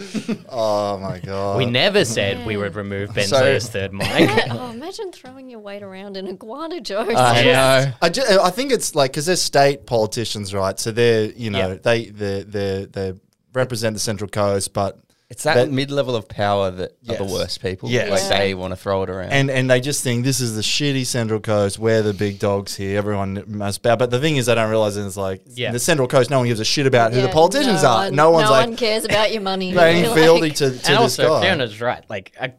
[0.50, 1.58] Oh my god!
[1.58, 4.08] We never said we would remove Ben So- Zayer's third mic.
[4.50, 7.06] oh, imagine throwing your weight around in iguana Joe.
[7.10, 7.92] I know.
[8.02, 10.80] I, ju- I think it's like because they're state politicians, right?
[10.80, 11.74] So they're you know Yeah.
[11.82, 13.14] they they they they
[13.54, 17.24] represent the Central Coast, but It's that But- mid level of power that are the
[17.24, 17.88] worst people.
[17.88, 18.10] Yes.
[18.10, 18.38] Like Yeah.
[18.40, 19.30] they want to throw it around.
[19.32, 21.78] and and they just think this is the shitty Central Coast.
[21.78, 22.98] We're the big dogs here.
[22.98, 23.96] Everyone must bow.
[23.96, 25.72] But the thing is, they don't realize it's like Yeah.
[25.72, 26.32] the Central Coast.
[26.32, 27.96] No one gives a shit about who the politicians no are.
[28.06, 29.72] one- no one's no like one cares about your money.
[29.72, 31.42] paying You're fealty like- to, to and this also, guy.
[31.42, 32.04] Fiona's right.
[32.10, 32.54] Like, I,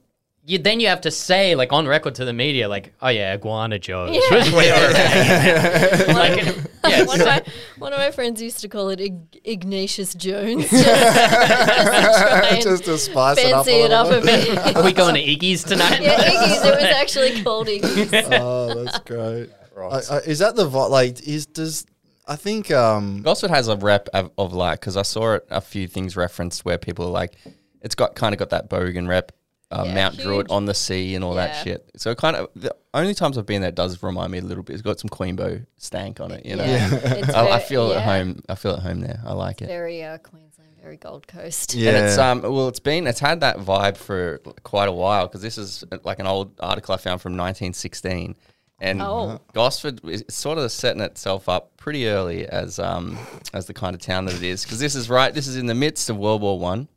[0.44, 3.34] you, then you have to say, like, on record to the media, like, oh yeah,
[3.34, 4.14] Iguana Joe's.
[4.14, 4.36] Yeah.
[4.38, 6.08] was where we're at.
[6.08, 6.56] like,
[6.88, 7.42] yeah, one, of my,
[7.78, 10.68] one of my friends used to call it Ig- Ignatius Jones.
[10.70, 13.66] Just, just to just to spice it up.
[13.66, 14.76] a it up a bit.
[14.76, 16.00] are we going to Iggy's tonight?
[16.00, 16.64] yeah, Iggy's.
[16.64, 18.12] It was actually called Iggy's.
[18.32, 19.50] Oh, that's great.
[19.78, 21.26] I, I, is that the vi- like?
[21.26, 21.86] Is does
[22.26, 25.60] I think um Gosford has a rep of, of like because I saw it a
[25.60, 27.36] few things referenced where people are like,
[27.80, 29.32] it's got kind of got that bogan rep.
[29.70, 30.50] uh, Yeah, Mount Druitt huge.
[30.56, 31.90] on the sea and all that shit.
[31.96, 34.72] So kind of the only times I've been there does remind me a little bit.
[34.74, 36.64] It's got some Queenbow stank on it, you know.
[36.64, 36.88] Yeah.
[36.92, 38.42] It's I, I very- feel at home.
[38.48, 39.20] I feel at home there.
[39.24, 39.66] I like it.
[39.66, 41.74] Very uh, Queensland, very Gold Coast.
[41.74, 41.90] Yeah.
[41.92, 45.42] And it's um well it's been it's had that vibe for quite a while because
[45.42, 48.34] this is uh, like an old article I found from 1916
[48.82, 49.38] and Oh.
[49.52, 53.18] Gosford is sort of setting itself up pretty early as um
[53.52, 55.66] as the kind of town that it is because this is right this is in
[55.66, 56.88] the midst of World War One.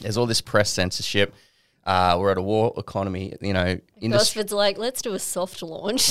[0.00, 1.34] There's all this press censorship.
[1.90, 3.76] Uh, we're at a war economy, you know.
[4.00, 4.10] Industry.
[4.10, 6.06] Gosford's like, let's do a soft launch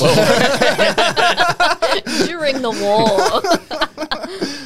[2.27, 3.41] during the war.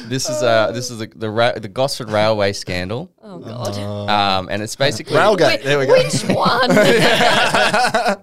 [0.08, 4.48] This is uh this is the the, ra- the Gosford Railway scandal, Oh god, um,
[4.50, 5.62] and it's basically Railgate.
[5.62, 5.94] There we go.
[5.94, 6.70] which one?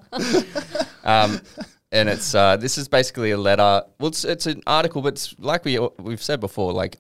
[1.04, 1.42] Um,
[1.92, 3.82] and it's uh, this is basically a letter.
[4.00, 6.98] Well, it's, it's an article, but it's like we we've said before, like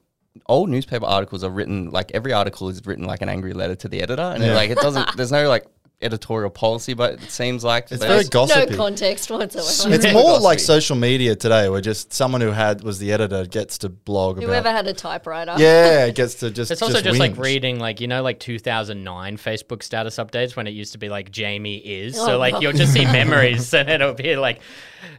[0.47, 3.87] old newspaper articles are written like every article is written like an angry letter to
[3.87, 5.15] the editor, and it, like it doesn't.
[5.15, 5.67] There's no like
[6.01, 9.93] editorial policy, but it seems like It's they- very no context whatsoever.
[9.95, 10.13] It's Yeah.
[10.13, 13.89] more like social media today, where just someone who had was the editor gets to
[13.89, 14.47] blog about.
[14.47, 15.55] Whoever had a typewriter.
[15.57, 16.71] yeah, gets to just.
[16.71, 20.71] It's also just, like reading, like you know, like 2009 Facebook status updates when it
[20.71, 22.15] used to be like Jamie is.
[22.15, 22.63] so Oh, like God.
[22.63, 24.59] you'll just see memories, and it'll be like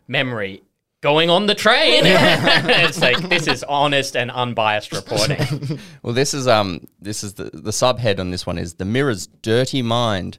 [0.08, 0.62] memory
[1.00, 2.02] going on the train.
[2.06, 5.78] it's like this is honest and unbiased reporting.
[6.02, 9.26] Well, this is um this is the the subhead on this one is the Mirror's
[9.28, 10.38] dirty mind,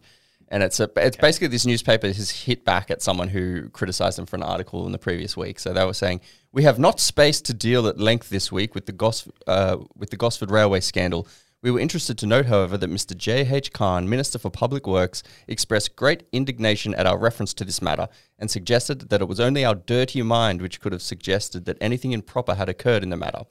[0.53, 4.27] and it's a it's basically this newspaper has hit back at someone who criticised them
[4.27, 5.57] for an article in the previous week.
[5.57, 8.85] So they were saying we have not space to deal at length this week with
[8.85, 11.27] the Gos uh, with the Gosford Railway scandal.
[11.63, 13.17] We were interested to note, however, that Mr.
[13.17, 13.47] J.
[13.49, 13.73] H.
[13.73, 18.51] Cann, Minister for Public Works, expressed great indignation at our reference to this matter and
[18.51, 22.53] suggested that it was only our dirty mind which could have suggested that anything improper
[22.55, 23.43] had occurred in the matter.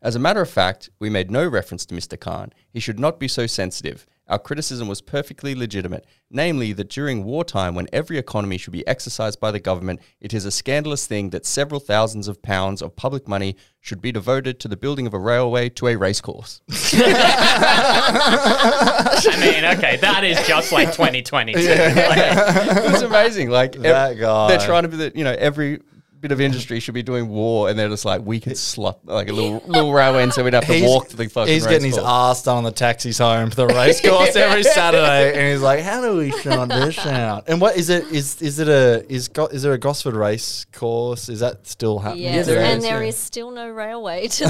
[0.00, 2.18] As a matter of fact, we made no reference to Mr.
[2.18, 2.52] Cann.
[2.72, 4.06] He should not be so sensitive.
[4.28, 9.40] Our criticism was perfectly legitimate, namely that during wartime, when every economy should be exercised
[9.40, 13.26] by the government, it is a scandalous thing that several thousands of pounds of public
[13.26, 16.60] money should be devoted to the building of a railway to a racecourse.
[19.24, 21.58] I mean, okay, that is just like 2022.
[22.02, 22.18] Like,
[22.76, 23.50] it was amazing.
[23.50, 24.48] Like That guy.
[24.48, 25.80] they're trying to be that you know every
[26.22, 29.28] bit of industry should be doing war, and they're just like we could slot like
[29.28, 31.52] a little little railway in, so we'd have to walk to the fucking.
[31.52, 32.10] He's getting his racecourse.
[32.38, 35.80] ass done on the taxis home for the race course every Saturday, and he's like,
[35.80, 38.04] "How do we sort this out?" And what is it?
[38.12, 41.28] Is is it a is Go, is there a Gosford race course?
[41.28, 42.24] Is that still happening?
[42.24, 43.08] Yes, there and is, there yeah.
[43.08, 44.48] is still no railway to the.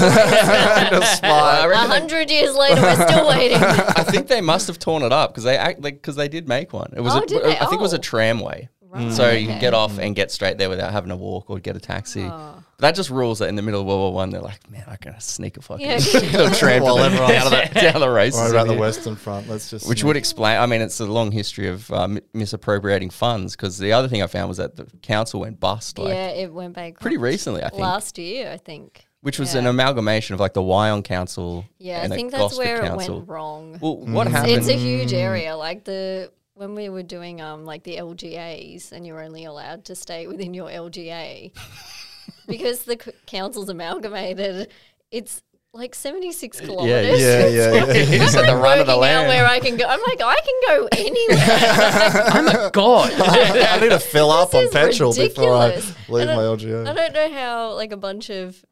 [0.91, 3.57] Just I A hundred years later, we're still waiting.
[3.57, 6.47] I think they must have torn it up because they act like because they did
[6.47, 6.93] make one.
[6.95, 7.57] It was Oh, a, did they?
[7.57, 8.01] I think it was a Oh.
[8.01, 8.69] tramway.
[8.93, 9.61] Right, So you can okay.
[9.61, 12.23] get off and get straight there without having to walk or get a taxi.
[12.23, 12.55] Oh.
[12.77, 14.83] But that just rules that in the middle of World War One, they're like, man,
[14.87, 15.95] I can sneak a fucking Yeah.
[16.13, 18.39] little tram While down, the, everyone's- down, the, down the races.
[18.53, 18.79] Right in the here.
[18.81, 19.47] Western Front.
[19.49, 20.59] Let's just Which would explain.
[20.59, 23.55] I mean, it's a long history of uh, mi- misappropriating funds.
[23.55, 26.53] Because the other thing I found was that the council went bust, like yeah, it
[26.53, 27.01] went bankrupt.
[27.01, 27.81] pretty recently, I think.
[27.81, 29.05] Last year, I think.
[29.21, 29.61] which was yeah.
[29.61, 31.65] an amalgamation of like the Wyong Council.
[31.79, 33.15] Yeah, and I the think that's Gosford where Council.
[33.15, 33.77] it went wrong.
[33.81, 34.57] Well, what It's- happened?
[34.57, 35.55] It's a huge area.
[35.55, 36.31] Like the
[36.63, 40.53] when we were doing um like the LGAs, and you're only allowed to stay within
[40.53, 41.51] your LGA
[42.47, 44.69] because the c- council's amalgamated.
[45.11, 45.41] It's
[45.75, 47.19] like 76 kilometers.
[47.19, 47.85] yeah, yeah, yeah.
[47.87, 49.27] It is at the run of the Working out land.
[49.27, 49.85] where I can go.
[49.87, 52.23] I'm like, I can go anywhere.
[52.31, 53.11] I'm a god.
[53.17, 55.75] I need to fill up This on is petrol before I
[56.09, 56.87] leave And my I- LGA.
[56.87, 58.63] I don't know how like a bunch of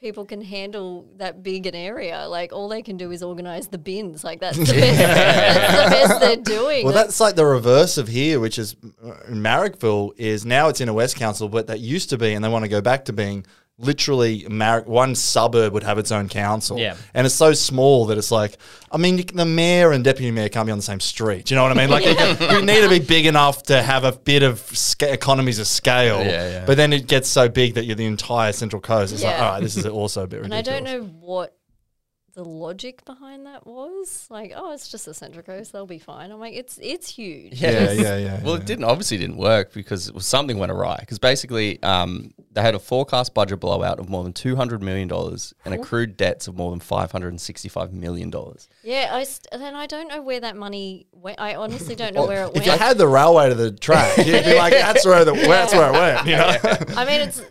[0.00, 2.26] people can handle that big an area.
[2.28, 4.22] Like all they can do is organize the bins.
[4.24, 4.98] Like that's the best.
[4.98, 6.84] that's the best they're doing.
[6.84, 10.68] Well, Like, that's like the reverse of here, which is uh, in Marrickville is now
[10.68, 13.06] it's Inner West Council, but that used to be, and they want to go back
[13.06, 13.46] to being
[13.78, 14.86] literally Marrick.
[14.86, 16.96] One suburb would have its own council, Yeah.
[17.14, 18.56] and it's so small that it's like,
[18.90, 21.46] I mean, the mayor and deputy mayor can't be on the same street.
[21.46, 21.90] Do you know what I mean?
[21.90, 25.58] Like, you, you need to be big enough to have a bit of sca- economies
[25.58, 26.18] of scale.
[26.24, 26.64] Yeah, yeah.
[26.66, 29.12] But then it gets so big that you're the entire Central Coast.
[29.12, 30.66] It's like, all right, this is also a bit ridiculous.
[30.68, 31.56] and I don't know what
[32.36, 34.26] the logic behind that was.
[34.30, 36.30] Like, oh, it's just the Central Coast; they'll be fine.
[36.30, 37.60] I'm like, it's it's huge.
[37.60, 38.40] Yeah, it's- yeah, yeah.
[38.44, 38.60] Well, yeah.
[38.60, 40.98] it didn't obviously didn't work because it was, something went awry.
[41.00, 45.08] Because basically, um, they had a forecast budget blowout of more than two hundred million
[45.08, 48.68] dollars and accrued debts of more than five hundred and sixty-five million dollars.
[48.84, 51.40] Yeah, I st- then I don't know where that money went.
[51.40, 52.66] I honestly don't know where it If went.
[52.66, 55.88] you had the railway to the track, you'd be like, that's where the that's where
[55.88, 56.26] it went.
[56.26, 56.96] You know?
[57.00, 57.42] I mean, it's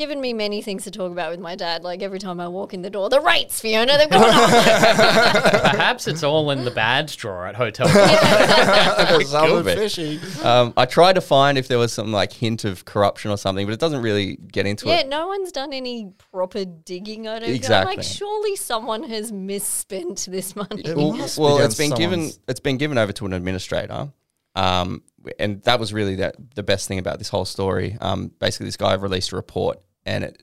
[0.00, 1.84] given me many things to talk about with my dad.
[1.84, 4.50] Like every time I walk in the door, the rates, Fiona, they've gone up.
[5.72, 7.86] Perhaps it's all in the bad drawer at Hotel.
[9.26, 9.74] Something be.
[9.74, 10.20] fishy.
[10.42, 13.66] Um, I tried to find if there was some like hint of corruption or something,
[13.66, 15.04] but it doesn't really get into yeah, it.
[15.04, 17.28] Yeah, no one's done any proper digging.
[17.28, 17.48] I don't.
[17.50, 17.96] I'm Exactly.
[17.96, 20.82] like, surely someone has misspent this money.
[20.84, 24.12] It Well, must be well, it's been given it's been given over to an administrator,
[24.54, 25.02] Um,
[25.38, 27.96] and that was really the, the best thing about this whole story.
[28.00, 30.42] Um, basically, this guy released a report, and it,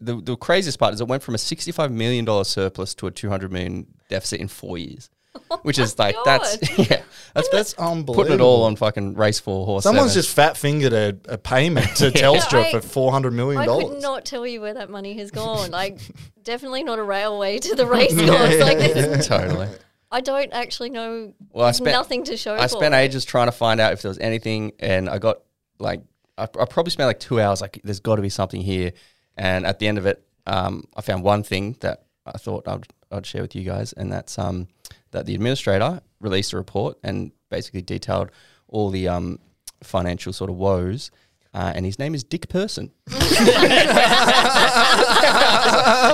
[0.00, 3.52] the, the craziest part is it went from a $65 million surplus to a 200
[3.52, 5.10] million deficit in four years.
[5.62, 6.58] Which oh is like that's
[6.90, 7.00] yeah,
[7.32, 8.14] that's That's unbelievable.
[8.14, 9.82] putting it all on fucking race for horse.
[9.84, 10.22] Someone's seven.
[10.22, 13.84] just fat fingered a, a payment to Telstra I- for four hundred million dollars.
[13.84, 13.94] I dollars.
[13.94, 15.70] could not tell you where that money has gone.
[15.70, 16.00] Like,
[16.42, 18.28] definitely not a railway to the race course.
[18.60, 19.68] Like, this, totally.
[20.10, 21.32] I don't actually know.
[21.50, 22.54] Well, I spent nothing to show.
[22.54, 22.98] I for spent it.
[22.98, 25.38] ages trying to find out if there was anything, and I got
[25.78, 26.02] like
[26.38, 27.60] I, I probably spent like two hours.
[27.60, 28.92] Like, there's got to be something here,
[29.36, 32.86] and at the end of it, um, I found one thing that I thought I'd,
[33.10, 34.68] I'd share with you guys, and that's um,
[35.10, 38.30] that the administrator released a report and basically detailed
[38.68, 39.38] all the um,
[39.82, 41.10] financial sort of woes.
[41.54, 42.90] Uh, and his name is Dick Persson.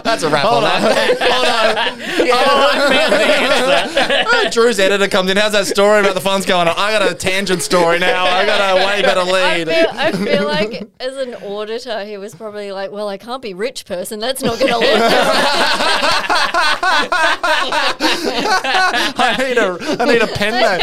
[0.05, 1.95] that's a wrap on that.
[4.31, 5.37] Oh, Drew's editor comes in.
[5.37, 6.75] How's that story about the funds going on?
[6.77, 8.25] I got a tangent story now.
[8.25, 9.69] I got a way better I lead.
[9.69, 13.55] feel, I feel like as an auditor, he was probably like, "Well, I can't be
[13.55, 14.19] rich person.
[14.21, 14.89] That's not going to look."
[19.21, 20.81] I need a I need a pen name.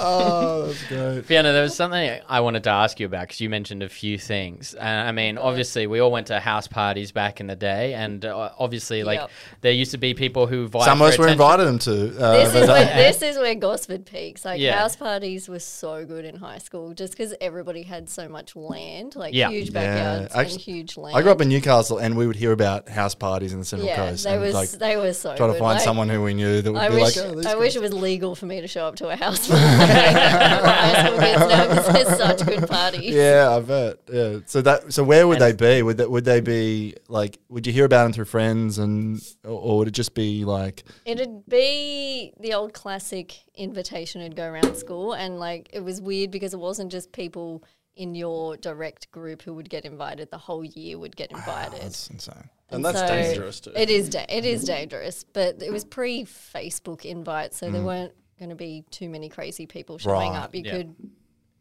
[0.00, 1.24] oh, that's great.
[1.24, 4.18] Fiona, there was something I wanted to ask you about because you mentioned a few
[4.18, 4.74] things.
[4.78, 8.24] Uh, I mean, obviously, we all went to house parties back in the day, and
[8.24, 9.30] uh, obviously, like Yep.
[9.62, 11.32] there used to be people who Some of us were attention.
[11.32, 12.22] invited them to.
[12.24, 14.44] Uh, this is where this is where Gosford peaks.
[14.44, 14.78] Like Yeah.
[14.78, 19.16] house parties were so good in high school, just because everybody had so much land,
[19.16, 19.50] like Yeah.
[19.50, 20.26] huge Yeah.
[20.28, 21.16] backyards and huge land.
[21.16, 23.88] I grew up in Newcastle, and we would hear about house parties in the Central
[23.88, 24.24] yeah, Coast.
[24.24, 26.62] they and was like they were so try to find Like, someone who we knew
[26.62, 28.60] that would I be wish like, oh, I guys- wish it was legal for me
[28.60, 29.62] to show up to a house party.
[29.62, 33.14] high school kids now 'cause there's such good parties.
[33.14, 33.77] Yeah, I bet.
[34.12, 34.38] Yeah.
[34.46, 35.82] So that so where would they be?
[35.82, 37.38] Would that would they be like?
[37.48, 40.84] Would you hear about them through friends, and or, or would it just be like?
[41.04, 46.30] It'd be the old classic invitation It'd go around school, and like it was weird
[46.30, 47.64] because it wasn't just people
[47.96, 50.30] in your direct group who would get invited.
[50.30, 51.80] The whole year would get invited.
[51.82, 52.48] That's insane.
[52.70, 53.72] And And that's so dangerous too.
[53.74, 54.08] It is.
[54.08, 57.72] Da- it is dangerous, but it was pre Facebook invite, so Mm.
[57.72, 60.42] there weren't going to be too many crazy people showing Right.
[60.44, 60.54] up.
[60.54, 60.76] You Yeah.
[60.76, 60.94] could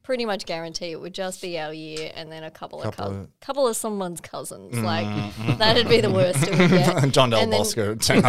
[0.07, 3.11] pretty much guarantee it would just be our year, and then a couple, Couple of
[3.11, 3.25] of- Mm-hmm.
[3.41, 4.73] couple of someone's cousins.
[4.79, 5.05] Like
[5.57, 7.11] that'd be the worst it would get.
[7.15, 7.91] John Del And then- Bosco.
[8.09, 8.23] and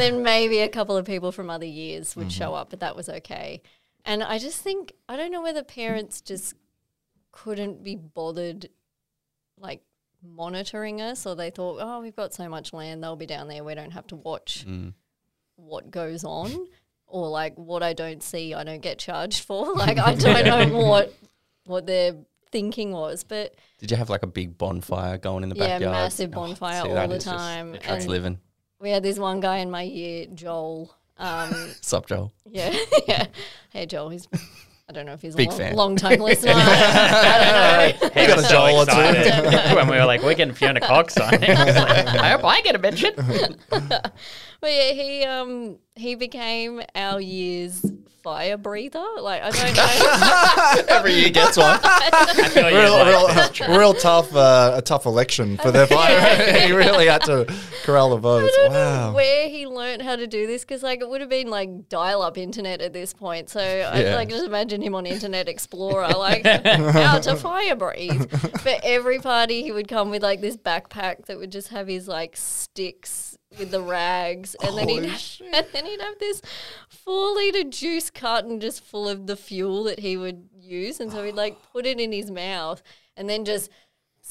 [0.00, 3.08] then maybe a couple of people from other years would show up, but that was
[3.08, 3.60] okay.
[4.04, 6.54] And I just think I don't know whether parents just
[7.32, 8.68] couldn't be bothered,
[9.58, 9.82] like
[10.22, 13.64] monitoring us, or they thought, oh, we've got so much land, they'll be down there,
[13.64, 14.64] we don't have to watch
[15.56, 16.66] what goes on,
[17.12, 19.72] or like what I don't see, I don't get charged for.
[19.76, 21.14] Like I don't know what
[21.66, 22.16] what their
[22.50, 25.82] thinking was, but Did you have like a big bonfire going in the yeah, backyard?
[25.82, 27.72] Yeah, massive Oh, bonfire see, all the is just- time.
[27.72, 28.40] That's and- living.
[28.80, 30.94] we had this one guy in my year, Joel.
[31.18, 32.32] Um, Sup, Joel?
[32.50, 32.74] yeah,
[33.06, 33.26] yeah.
[33.70, 34.08] Hey, Joel.
[34.10, 34.26] He's.
[34.88, 35.74] I don't know if he's Big a long, fan.
[35.76, 36.52] long time listener.
[36.54, 38.20] I don't know.
[38.20, 38.90] He got was a so Joel or two.
[39.00, 41.32] excited when we were like, we're getting Fiona Cox on.
[41.34, 41.40] it.
[41.40, 43.14] Like, I hope I get a mention.
[44.62, 47.84] But yeah, he um he became our year's
[48.22, 49.04] fire breather.
[49.20, 50.94] Like I don't know.
[50.96, 51.80] Every year gets one.
[51.82, 52.76] I feel you.
[52.78, 56.60] real, real, real tough, uh, a tough election for their fire.
[56.60, 58.54] he really had to corral the votes.
[58.56, 59.14] I don't know Wow.
[59.14, 62.38] where he learned how to do this because like it would have been like dial-up
[62.38, 63.50] internet at this point.
[63.50, 64.14] So I Yeah.
[64.14, 68.30] like just imagine him on Internet Explorer, like how to fire breathe.
[68.62, 72.06] But every party he would come with like this backpack that would just have his
[72.06, 75.04] like sticks with the rags, and then he'd
[75.52, 76.42] and then he'd have this
[76.88, 81.24] four liter juice carton just full of the fuel that he would use, and so
[81.24, 82.82] he'd like put it in his mouth
[83.16, 83.70] and then just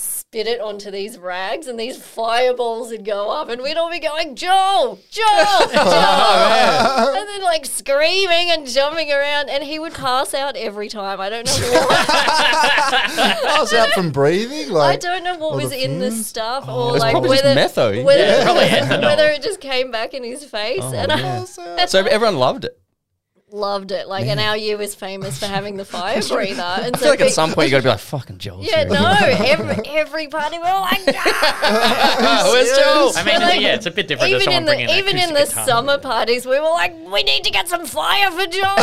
[0.02, 4.00] spit it onto these rags and these fireballs would go up and we'd all be
[4.00, 7.16] going, Joel, Joel, oh, Joel.
[7.18, 11.20] and then like screaming and jumping around and he would pass out every time.
[11.20, 14.70] I don't know what I was out from breathing.
[14.72, 17.76] Like, I don't know what was the in the stuff It or like whether, just
[17.76, 18.04] metho.
[18.04, 18.68] whether, Yeah, probably
[19.06, 22.81] whether it just came back in his face oh, and I So everyone loved it.
[23.54, 24.08] Loved it.
[24.08, 26.62] Like and our year was famous for having the fire breather.
[26.62, 28.64] And I so feel like at some point you got to be like, fucking Joel.
[28.64, 29.16] yeah, seriously." no,
[29.48, 31.06] every, every party we were all like!
[31.06, 33.12] Where's Joel?
[33.16, 34.32] I mean, like, yeah, it's a bit different.
[34.34, 35.66] even in the even in the guitar.
[35.66, 38.76] summer parties, we were like, we need to get some fire for Joel.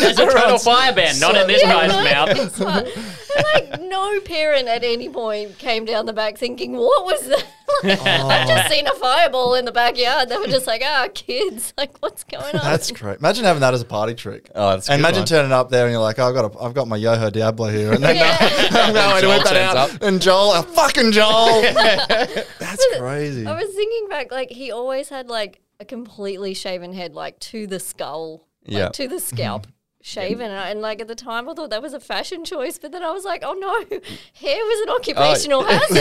[0.00, 3.19] There's a total fire band, not in this Yeah, guy's no, mouth.
[3.34, 3.62] It's fine.
[3.64, 7.44] And, like no parent at any point came down the back thinking, "What was that?"
[7.84, 10.28] Like, I've just seen a fireball in the backyard.
[10.28, 13.18] They were just like, "Ah, kids, like what's going on?" that's great.
[13.20, 14.50] Imagine having that as a party trick.
[14.54, 15.26] Oh, that's a and good imagine one.
[15.28, 17.68] turning up there and you're like, oh, I've got, a, I've got my Yoho Diablo
[17.68, 18.36] here, and then Yeah.
[18.72, 20.02] I'm going to whip that turns out, up.
[20.02, 21.62] and Joel, oh, fucking Joel,
[22.58, 23.46] that's crazy.
[23.46, 27.66] I was thinking back, like he always had like a completely shaven head, like to
[27.66, 28.88] the skull, like Yeah.
[28.90, 29.66] to the scalp.
[30.02, 32.78] Shaven and, I- and like at the time I thought that was a fashion choice,
[32.78, 33.74] but then I was like, oh no,
[34.34, 34.96] hair was an oh.
[34.96, 35.96] occupational hazard.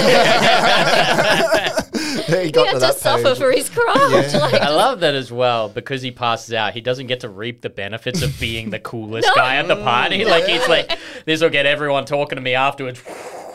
[2.27, 3.38] he he got had to to that suffer page.
[3.38, 4.33] for his craft.
[4.35, 6.73] Like, I love that as well because he passes out.
[6.73, 9.35] He doesn't get to reap the benefits of being the coolest No.
[9.35, 10.23] guy at the party.
[10.25, 13.01] Like he's like, this will get everyone talking to me afterwards.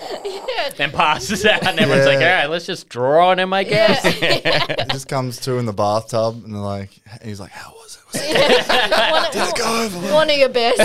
[0.77, 4.03] Then passes out, and everyone's like, "All right, let's just draw on him, I guess."
[4.23, 4.67] yeah.
[4.67, 6.91] He just comes to in the bathtub and they're like,
[7.23, 8.05] he's like, how was it?
[8.13, 8.31] Was it
[9.11, 10.15] one, did it go over?
[10.15, 10.81] one of your best.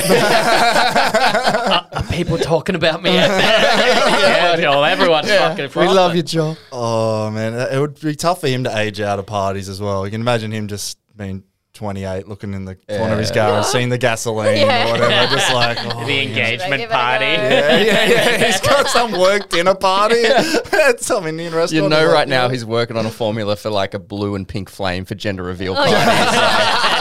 [1.93, 3.13] Are people talking about me?
[3.13, 5.69] yeah, well, everyone's fucking.
[5.75, 6.57] We love you, Joel.
[6.71, 10.05] Oh man, it would be tough for him to age out of parties as well.
[10.05, 11.43] You can imagine him just being
[11.79, 13.47] 28, looking in the corner of his Yeah.
[13.49, 14.89] car, seeing the gasoline Yeah.
[14.89, 17.23] or whatever, just like oh, the engagement Give party.
[17.23, 18.45] Yeah, yeah, yeah.
[18.45, 21.83] He's got some work dinner party at some Indian restaurant.
[21.83, 24.45] You know, right like, now he's working on a formula for like a blue and
[24.45, 25.93] pink flame for gender reveal Oh, parties.
[25.93, 26.05] yeah.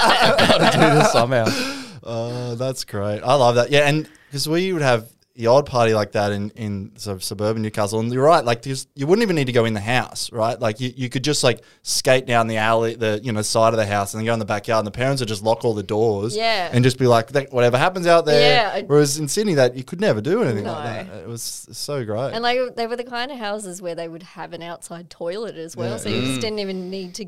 [0.06, 1.74] Like, I've got to do this somehow.
[2.10, 3.20] Oh, that's great.
[3.20, 3.70] I love that.
[3.70, 7.22] Yeah, and because we would have the odd party like that in in sort of
[7.22, 8.44] suburban Newcastle, and you're right.
[8.44, 10.59] Like, you wouldn't even need to go in the house, right?
[10.59, 13.77] Like, you, you could just like skate down the alley, the you know side of
[13.77, 15.74] the house, and then go in the backyard, and the parents would just lock all
[15.74, 16.68] the doors, Yeah.
[16.72, 18.51] and just be like, whatever happens out there.
[18.51, 20.72] Yeah, Whereas in Sydney, that you could never do anything No.
[20.72, 21.16] like that.
[21.22, 22.33] It was so great.
[22.33, 25.55] And like they were the kind of houses where they would have an outside toilet
[25.55, 25.96] as well, Yeah.
[25.98, 26.40] so you just mm.
[26.40, 27.27] didn't even need to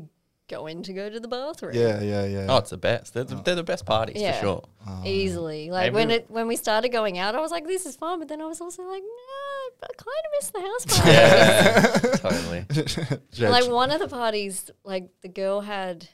[0.51, 1.73] go in to go to the bathroom.
[1.75, 2.45] yeah, yeah, yeah.
[2.49, 3.13] Oh, it's the best.
[3.13, 4.33] They're the, they're the best parties Yeah.
[4.33, 4.63] for sure.
[4.87, 7.85] Oh, Easily, like when Every- it when we started going out, I was like, "This
[7.85, 10.85] is fun," but then I was also like, "No, I kind of miss the house
[12.11, 13.19] parties." Totally.
[13.49, 16.07] Like one of the parties, like the girl had,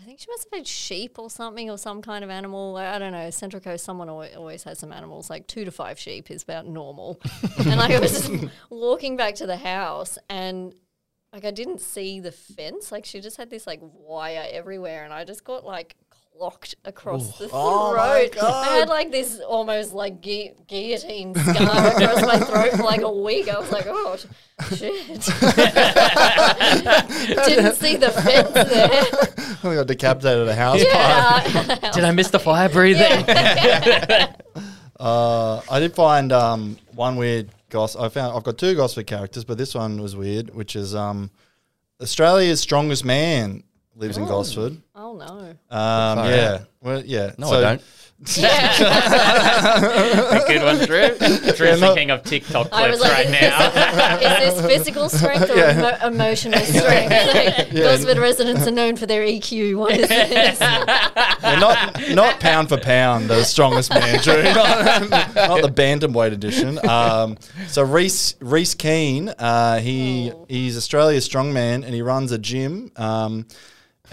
[0.00, 2.76] I think she must have had sheep or something or some kind of animal.
[2.76, 3.30] I I don't know.
[3.30, 5.30] Central Coast, someone always, always has some animals.
[5.30, 7.20] Like two to five sheep is about normal.
[7.58, 8.30] and like I was just
[8.70, 10.74] walking back to the house and.
[11.34, 12.92] Like I didn't see the fence.
[12.92, 15.96] Like she just had this like wire everywhere, and I just got like
[16.38, 17.60] clocked across the throat.
[17.60, 22.84] Oh my I had like this almost like gui- guillotine scar across my throat for
[22.84, 23.48] like a week.
[23.48, 24.26] I was like, oh sh-
[24.76, 25.08] shit.
[27.46, 29.02] Didn't see the fence there.
[29.68, 31.50] we got decapitated at a house party.
[31.52, 31.78] Yeah.
[31.94, 33.24] Did I miss the fire breathing?
[35.00, 37.96] Uh, I did find um, one weird goss.
[37.96, 41.30] I found I've got two Gosford characters, but this one was weird, which is um,
[42.00, 43.64] Australia's strongest man
[43.96, 44.80] lives in Gosford.
[44.94, 45.50] Oh no.
[45.76, 45.80] Um,
[46.18, 47.32] Far yeah, well, yeah.
[47.38, 47.82] No, So- I don't.
[48.26, 48.30] A
[50.46, 51.08] good one, Drew.
[51.54, 54.16] Drew's no- thinking of TikTok I clips like, right now.
[54.46, 57.34] is this physical strength or emo- emotional strength?
[57.34, 59.76] Like, Gosford residents are known for their EQ.
[59.78, 60.60] What is this?
[60.60, 64.42] Yeah, not not pound for pound, the strongest man, Drew.
[64.42, 66.78] Not, not the bantamweight edition.
[66.88, 70.46] Um, so Reese Reese Keane, uh, he Oh.
[70.48, 72.90] he's Australia's strongman, and he runs a gym.
[72.96, 73.46] Um,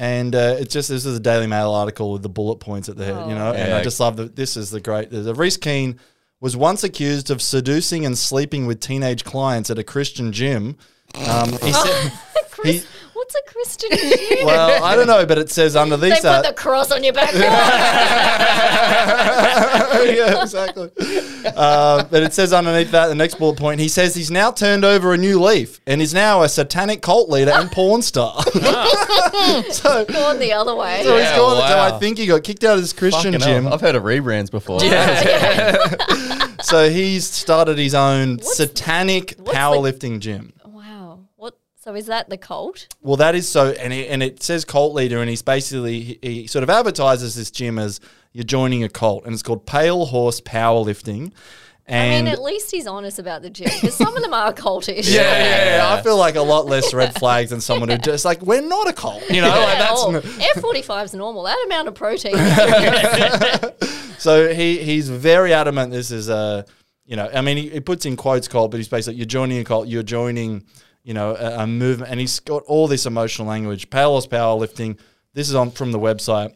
[0.02, 2.98] and uh, it's just this is a Daily Mail article with the bullet points at
[2.98, 3.54] the head, you know.
[3.54, 5.12] And I just love that this is the great.
[5.12, 6.00] The Reese Keane
[6.40, 10.76] was once accused of seducing and sleeping with teenage clients at a Christian gym.
[11.28, 12.12] Um, he said,
[12.64, 12.82] He-
[13.22, 14.46] what's a Christian gym?
[14.48, 16.44] well, I don't know, but it says they underneath put that.
[16.46, 17.32] the cross on your back.
[20.06, 20.90] yeah, exactly.
[21.56, 24.84] Uh, but it says underneath that, the next bullet point, he says he's now turned
[24.86, 28.42] over a new leaf and is now a satanic cult leader and porn star.
[29.72, 31.02] so, Gone the other way.
[31.04, 31.58] so he's Yeah, gone.
[31.70, 33.62] So I think he got kicked out of his Christian Fucking hell.
[33.64, 33.72] gym.
[33.74, 34.84] I've heard of rebrands before.
[34.84, 35.96] yeah.
[36.62, 40.54] So he's started his own What's- satanic what's the- powerlifting gym.
[41.86, 41.94] Wow.
[41.94, 41.96] What?
[41.96, 42.88] So is that the cult?
[43.02, 46.20] Well, that is so, and it, and it says cult leader, and he's basically he,
[46.22, 48.00] he sort of advertises this gym as
[48.34, 51.34] you're joining a cult, and it's called Pale Horse Powerlifting.
[51.88, 54.54] I And mean, at least he's honest about the gym because some of them are
[54.54, 55.12] cultish.
[55.12, 55.94] Yeah, yeah, yeah.
[55.94, 58.88] I feel like a lot less red flags than someone who just like we're not
[58.88, 59.50] a cult, you know.
[59.50, 60.22] Like that's oh,
[60.56, 61.44] F forty five is normal.
[61.44, 62.36] That amount of protein.
[64.20, 65.92] so he he's very adamant.
[65.92, 66.66] This is a
[67.06, 69.60] you know, I mean, he, he puts in quotes cult, but he's basically you're joining
[69.60, 70.64] a cult, you're joining
[71.04, 73.90] you know a, a movement, and he's got all this emotional language.
[73.90, 74.98] Powerless powerlifting.
[75.34, 76.54] This is on from the website.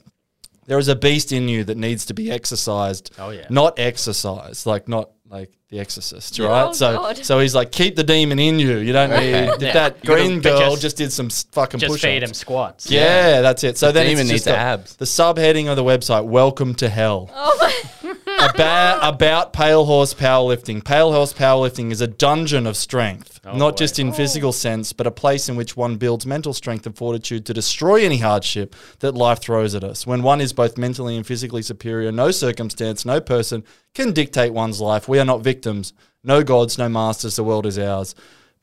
[0.67, 3.11] There is a beast in you that needs to be exercised.
[3.19, 3.45] Oh, yeah.
[3.49, 6.63] not exercised, like not like The Exorcist, right?
[6.69, 7.25] Oh, so God.
[7.25, 8.77] so he's like, keep the demon in you.
[8.77, 9.73] You don't need Yeah.
[9.73, 12.89] that You green girl just- just, did some s- fucking Just push feed him squats.
[12.89, 13.77] Yeah, that's it.
[13.77, 14.95] So then demon it's needs just got abs.
[14.95, 17.29] The subheading of the website: Welcome to Hell.
[17.33, 17.57] oh
[18.03, 18.11] my.
[18.53, 20.83] about about Pale Horse Powerlifting.
[20.83, 23.77] Pale Horse Powerlifting is a dungeon of strength, Oh, not boy.
[23.77, 27.45] just in physical sense, but a place in which one builds mental strength and fortitude
[27.45, 30.05] to destroy any hardship that life throws at us.
[30.05, 33.63] When one is both mentally and physically superior, no circumstance, no person
[33.93, 35.07] can dictate one's life.
[35.07, 35.93] We are not victims.
[36.23, 37.35] No gods, no masters.
[37.35, 38.15] The world is ours.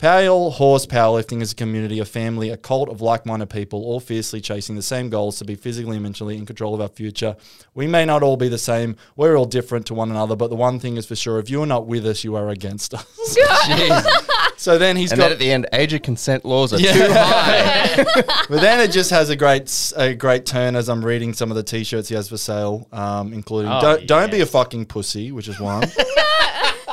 [0.07, 4.01] Pale horse powerlifting is a community, a family, a cult of like minded people, all
[4.01, 7.37] fiercely chasing the same goals to be physically and mentally in control of our future.
[7.73, 10.57] We may not all be the same, we're all different to one another, but the
[10.57, 13.05] one thing is for sure if you are not with us, you are against us.
[14.57, 16.91] so then he's And got then at the end, age of consent laws are Yeah.
[16.91, 18.03] too high.
[18.49, 21.49] but then it just has a great s- a great turn as I'm reading some
[21.49, 24.87] of the t-shirts he has for sale, um, including Oh, don't, don't be a fucking
[24.87, 25.83] pussy, which is one.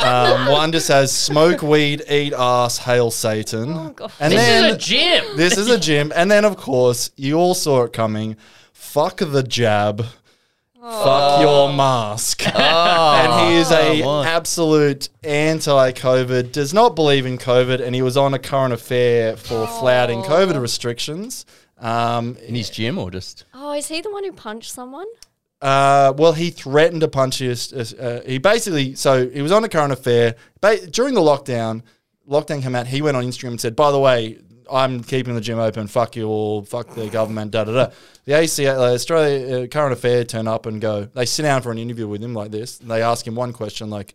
[0.05, 3.73] Um, one just says smoke weed, eat ass, hail Satan.
[3.73, 4.13] Oh, God.
[4.21, 5.25] and This then is a gym.
[5.37, 8.37] this is a gym, and then of course you all saw it coming.
[8.73, 10.05] Fuck the jab.
[10.83, 12.43] Fuck your mask.
[12.57, 14.27] and he is a what?
[14.27, 16.53] absolute anti-COVID.
[16.53, 20.59] Does not believe in COVID, and he was on a current affair for flouting COVID
[20.61, 21.45] restrictions.
[21.79, 23.45] Um, In his gym or just.
[23.55, 25.07] Oh, is he the one who punched someone?
[25.61, 27.73] Uh, well, he threatened to punch his.
[27.73, 31.83] Uh, he basically, so he was on a current affair ba- during the lockdown.
[32.29, 32.87] Lockdown came out.
[32.87, 34.39] He went on Instagram and said, "By the way,
[34.71, 35.87] I'm keeping the gym open.
[35.87, 36.63] Fuck you all.
[36.63, 37.93] Fuck the government." Da da da.
[38.25, 41.05] The ACA, uh, Australia uh, current affair, turn up and go.
[41.05, 42.81] They sit down for an interview with him like this.
[42.81, 44.15] And they ask him one question, like,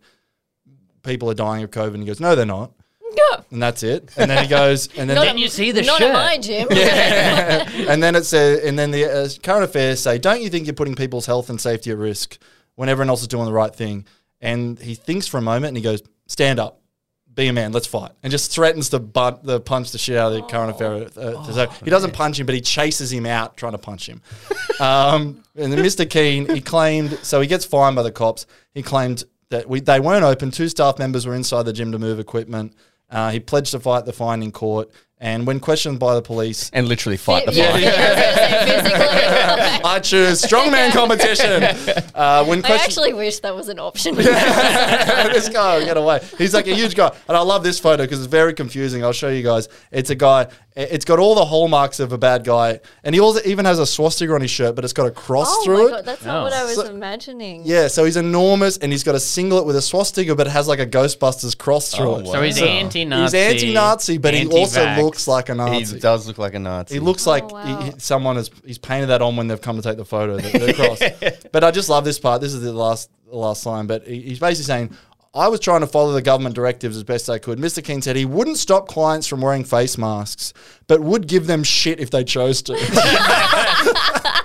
[1.04, 2.72] "People are dying of COVID," and he goes, "No, they're not."
[3.14, 4.10] No, And that's it.
[4.16, 6.08] And then he goes, and then not Didn't you see the not shirt?
[6.08, 6.66] at my gym.
[7.88, 10.74] and then it says, and then the uh, current affairs say, "Don't you think you're
[10.74, 12.38] putting people's health and safety at risk
[12.74, 14.06] when everyone else is doing the right thing?"
[14.40, 16.80] And he thinks for a moment and he goes, "Stand up,
[17.34, 20.32] be a man, let's fight," and just threatens to butt, the punch the shit out
[20.32, 21.08] of the current affair.
[21.16, 24.20] Uh, so he doesn't punch him, but he chases him out trying to punch him.
[24.80, 26.08] um, and then Mr.
[26.08, 28.46] Keane, he claimed, so he gets fined by the cops.
[28.74, 30.50] He claimed that we, they weren't open.
[30.50, 32.74] Two staff members were inside the gym to move equipment.
[33.10, 34.90] Uh, he pledged to fight the fine in court.
[35.18, 37.82] And when questioned by the police, And literally fight the yeah, fight.
[37.82, 39.80] yeah, I was gonna say physically.
[39.84, 42.02] I choose strongman competition.
[42.16, 44.14] Uh, when I actually wish that was an option.
[44.14, 46.20] this guy will get away.
[46.38, 49.04] He's like a huge guy, and I love this photo because it's very confusing.
[49.04, 49.68] I'll show you guys.
[49.92, 50.48] It's a guy.
[50.78, 53.86] It's got all the hallmarks of a bad guy, and he also even has a
[53.86, 55.90] swastika on his shirt, but it's got a cross oh through my it.
[55.90, 56.42] god, that's not Oh.
[56.42, 57.62] what I was So- imagining.
[57.64, 60.68] Yeah, so he's enormous, and he's got a singlet with a swastika, but it has
[60.68, 62.26] like a Ghostbusters cross through Oh, it.
[62.26, 62.32] wow.
[62.32, 63.22] So he's anti-Nazi.
[63.38, 65.02] He's anti-Nazi, but he also anti-vax.
[65.02, 65.72] looks like a Nazi.
[65.72, 66.00] He Nazi.
[66.00, 66.94] does look like a Nazi.
[66.94, 67.64] He looks oh, like wow.
[67.80, 70.36] he, he- someone has he's painted that on when they've come to take the photo,
[70.36, 71.42] the, the cross.
[71.52, 72.42] but I just love this part.
[72.42, 73.86] This is the last the last line.
[73.86, 74.96] But he, he's basically saying,
[75.36, 77.84] "I was trying to follow the government directives as best I could." Mr.
[77.84, 80.52] King said he wouldn't stop clients from wearing face masks,
[80.86, 82.74] but would give them shit if they chose to.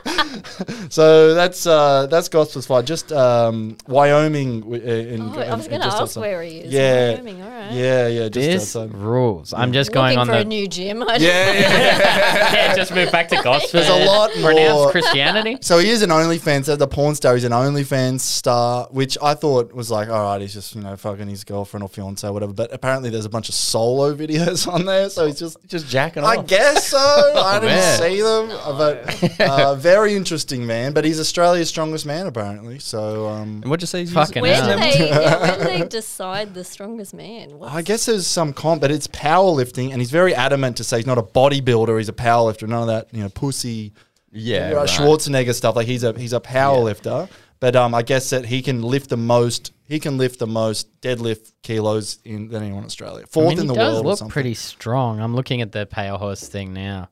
[0.89, 2.86] so that's uh, that's Gospel's fight.
[2.86, 4.62] Just um, Wyoming.
[4.62, 6.22] w- uh, In, Oh, I was going to ask outside.
[6.22, 6.74] where he is.
[6.74, 7.72] Yeah, Wyoming, all right.
[7.74, 8.30] yeah, yeah.
[8.30, 8.93] Just This outside.
[8.95, 9.53] rules.
[9.53, 10.39] I'm just going on for the.
[10.39, 11.01] a new gym.
[11.07, 12.53] I Yeah, yeah.
[12.53, 13.72] yeah, just move back to Gosford.
[13.72, 15.57] There's a lot Renounce more- Christianity.
[15.62, 17.36] So he is an OnlyFans, as the porn star.
[17.36, 20.95] He's an OnlyFans star, which I thought was like, all right, he's just you know
[20.97, 22.53] fucking his girlfriend or fiance or whatever.
[22.53, 25.57] But apparently, there's a bunch of solo videos on there, so he's just.
[25.68, 26.39] just jacking I off.
[26.39, 26.97] I guess so.
[26.97, 30.93] I didn't see them, but uh, very interesting man.
[30.93, 32.80] But he's Australia's strongest man, apparently.
[32.80, 34.02] So um, And what'd you say?
[34.02, 34.41] he's Fucking?
[34.41, 34.99] Where do they?
[35.10, 37.58] Yeah, where do they decide the strongest man?
[37.58, 40.97] What's, I guess there's some comp, but it's powerlifting, and he's very adamant to say
[40.97, 41.97] he's not a bodybuilder.
[41.97, 42.68] He's a powerlifter.
[42.68, 43.93] None of that, you know, pussy.
[44.32, 44.89] Yeah, uh, right.
[44.89, 45.76] Schwarzenegger stuff.
[45.76, 47.28] Like he's a he's a power lifter,
[47.60, 49.74] but um, I guess that he can lift the most.
[49.84, 53.26] He can lift the most deadlift kilos in than anyone in Australia.
[53.26, 54.06] I Fourth mean, in the he does world.
[54.22, 55.20] or look pretty strong.
[55.20, 57.10] I'm looking at the pale horse thing now.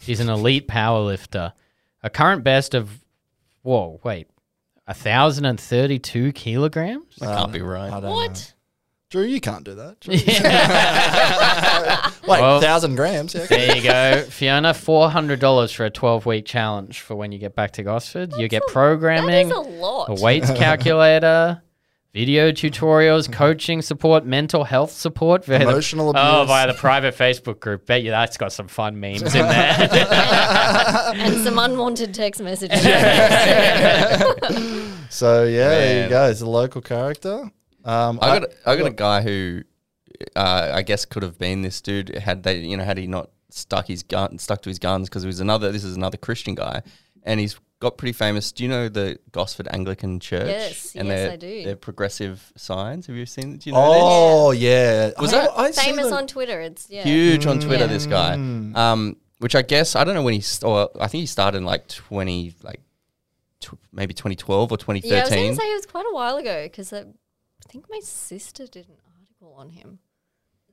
[0.00, 1.52] He's an elite powerlifter.
[2.02, 2.90] A current best of,
[3.62, 4.26] whoa, wait,
[4.86, 7.16] a thousand and thirty-two kilograms.
[7.20, 7.88] That can't be right.
[7.92, 8.10] I don't know.
[8.12, 8.54] what?
[9.10, 10.00] Drew, you can't do that.
[10.00, 10.14] Drew.
[12.28, 13.34] Wait, Well- thousand grams.
[13.34, 13.46] Yeah.
[13.46, 14.72] There you go, Fiona.
[14.74, 18.32] Four hundred dollars for a twelve-week challenge for when you get back to Gosford.
[18.38, 20.06] you get That programming, is a lot.
[20.08, 21.60] a weights calculator,
[22.14, 25.44] video tutorials, coaching support, mental health support.
[25.46, 26.48] Via the- Emotional Oh, abuse.
[26.48, 27.86] via the private Facebook group.
[27.86, 29.88] Bet you that's got some fun memes in there.
[31.14, 32.84] and some unwanted text messages.
[35.12, 36.30] So yeah, there you go.
[36.30, 37.50] It's a local character.
[37.84, 39.60] Um, I got I got a guy who
[40.34, 43.28] uh, I guess could have been this dude had they you know had he not
[43.50, 46.54] stuck his gun stuck to his guns because he was another this is another Christian
[46.54, 46.80] guy
[47.24, 48.52] and he's got pretty famous.
[48.52, 50.46] Do you know the Gosford Anglican Church?
[50.46, 51.64] Yes, and yes, I do.
[51.64, 53.08] Their progressive signs.
[53.08, 53.56] Have you seen?
[53.58, 53.82] Do you know?
[53.84, 55.10] Oh yeah.
[55.18, 56.60] Was I- that- I see Famous the- on Twitter.
[56.60, 57.02] It's yeah.
[57.02, 57.12] this?
[57.12, 57.84] huge on Twitter?
[57.86, 57.92] Yeah.
[57.92, 61.20] This guy, um, which I guess I don't know when he st- or I think
[61.22, 62.80] he started in like twenty like
[63.60, 65.10] tw- maybe twenty twelve or 2013.
[65.12, 67.66] Yeah, I was going to say it was quite a while ago because I, I
[67.68, 69.98] think my sister did an article on him.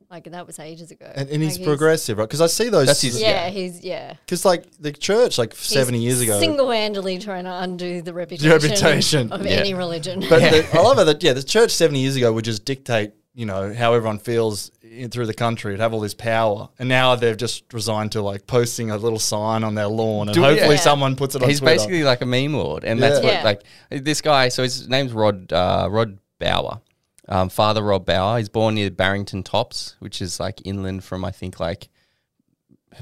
[0.10, 1.06] Like that was ages ago.
[1.14, 2.28] And, and he's Like, progressive, right?
[2.28, 2.88] Because I see those.
[2.88, 3.50] That's his- Yeah, Yeah.
[3.52, 4.14] he's yeah.
[4.26, 6.40] Because like the church, like seventy years ago.
[6.40, 9.32] single-handedly trying to undo the reputation, reputation.
[9.32, 9.52] of Yeah.
[9.52, 10.22] any religion.
[10.28, 13.14] But the, I love it that yeah, the church seventy years ago would just dictate
[13.36, 15.72] you know, how everyone feels in, through the country.
[15.72, 19.20] It'd have all this power, and now they've just resigned to like posting a little
[19.20, 20.82] sign on their lawn, and Do- hopefully yeah.
[20.82, 21.76] someone puts it on He's Twitter.
[21.76, 23.44] basically like a meme lord, and that's what Yeah.
[23.44, 24.50] like this guy.
[24.50, 26.82] So his name's Rod uh, Rod Bower,
[27.30, 28.40] um, Father Rod Bower.
[28.40, 31.90] He's born near Barrington Tops, which is like inland from I think like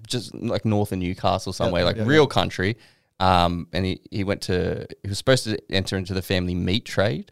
[0.05, 2.77] just like north of Newcastle somewhere, like yeah, real country.
[3.19, 6.85] Um, and he, he went to he was supposed to enter into the family meat
[6.85, 7.31] trade.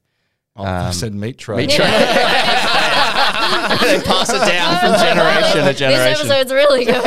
[0.56, 1.58] Oh, I um, said meat trade.
[1.58, 1.88] Meat trade.
[1.89, 1.93] they
[4.02, 6.28] pass it down from generation to generation.
[6.28, 7.04] This episode's really good.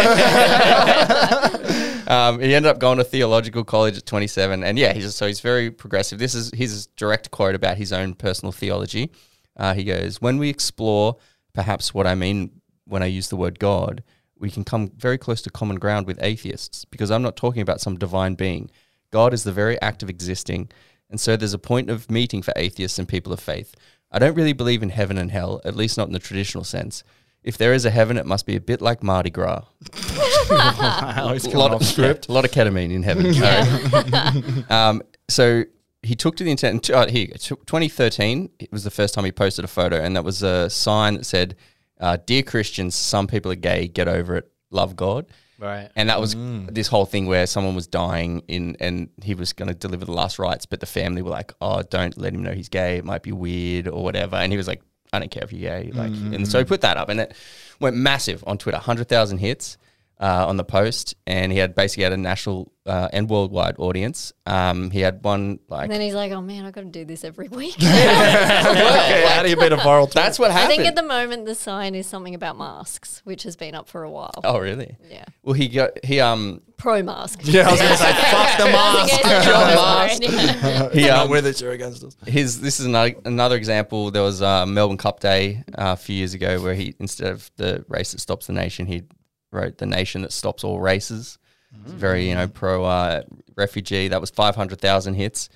[2.09, 5.27] Um, he ended up going to theological college at 27, and yeah, he's just, so
[5.27, 6.19] he's very progressive.
[6.19, 9.11] This is his direct quote about his own personal theology.
[9.59, 11.17] Uh, he goes, "When we explore,
[11.53, 14.03] perhaps what I mean when I use the word God,
[14.39, 17.81] we can come very close to common ground with atheists, because I'm not talking about
[17.81, 18.71] some divine being.
[19.11, 20.71] God is the very act of existing,
[21.11, 23.75] and so there's a point of meeting for atheists and people of faith.
[24.11, 27.03] I don't really believe in heaven and hell, at least not in the traditional sense."
[27.43, 29.63] If there is a heaven, it must be a bit like Mardi Gras
[30.51, 32.27] Wow, a lot of script.
[32.29, 34.65] a lot of ketamine in heaven.
[34.71, 35.65] um, so
[36.09, 36.89] he took to the internet.
[36.89, 37.35] Uh, here, you go.
[37.35, 38.51] Tw- 2013.
[38.59, 41.27] It was the first time he posted a photo, and that was a sign that
[41.27, 41.55] said,
[42.01, 43.87] uh, "Dear Christians, some people are gay.
[43.87, 44.51] Get over it.
[44.71, 45.27] Love God."
[45.59, 45.91] Right.
[45.97, 46.35] And that was
[46.71, 50.13] this whole thing where someone was dying in, and he was going to deliver the
[50.13, 52.97] last rites, but the family were like, "Oh, don't let him know he's gay.
[52.97, 54.81] It might be weird or whatever." And he was like,
[55.13, 57.35] "I don't care if you're gay." Like, and so he put that up, and it
[57.81, 59.77] went massive on Twitter, hundred thousand hits
[60.21, 64.33] uh, on the post, and he had basically had a national uh, and worldwide audience.
[64.47, 67.05] Um, he had one like and then he's like, "Oh man, I've got to do
[67.05, 70.15] this every week." How do you beat a viral tweet?
[70.15, 70.73] that's what happened.
[70.73, 73.89] I think at the moment the sign is something about masks, which has been up
[73.89, 74.33] for a while.
[74.45, 74.97] oh, really?
[75.11, 77.41] Yeah, Well, he got he um pro mask.
[77.43, 80.23] yeah, I was going to say, fuck the mask.
[80.23, 80.23] mask.
[80.95, 82.17] he You're not um, with us, you're against us.
[82.27, 84.11] his this is another, another example.
[84.11, 87.51] There was uh, Melbourne Cup Day uh, a few years ago where he instead of
[87.57, 89.03] the race that stops the nation, he
[89.51, 91.39] wrote the nation that stops all races.
[91.85, 93.23] It's Very you know pro uh,
[93.57, 94.09] refugee.
[94.09, 95.49] That was five hundred thousand hits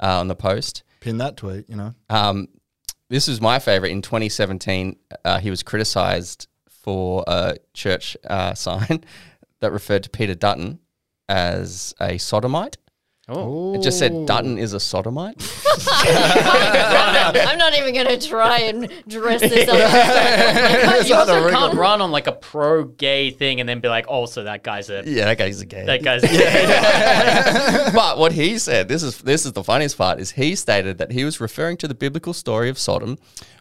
[0.00, 0.82] uh, on the post.
[1.00, 1.94] Pin that tweet, you know.
[2.08, 2.48] Um,
[3.08, 3.90] this was my favorite.
[3.90, 9.04] In 2017, uh, he was criticized for a church uh, sign
[9.60, 10.80] that referred to Peter Dutton
[11.28, 12.76] as a sodomite.
[13.30, 13.74] Oh.
[13.74, 15.36] It just said Dutton is a sodomite.
[15.90, 19.74] I'm not even going to try and dress this up.
[19.76, 24.06] Oh you also can't run on like a pro gay thing and then be like,
[24.08, 25.84] oh, so that guy's a yeah, that guy's a gay.
[25.84, 27.90] that guy's a gay.
[27.94, 31.12] but what he said, this is this is the funniest part, is he stated that
[31.12, 33.18] he was referring to the biblical story of Sodom,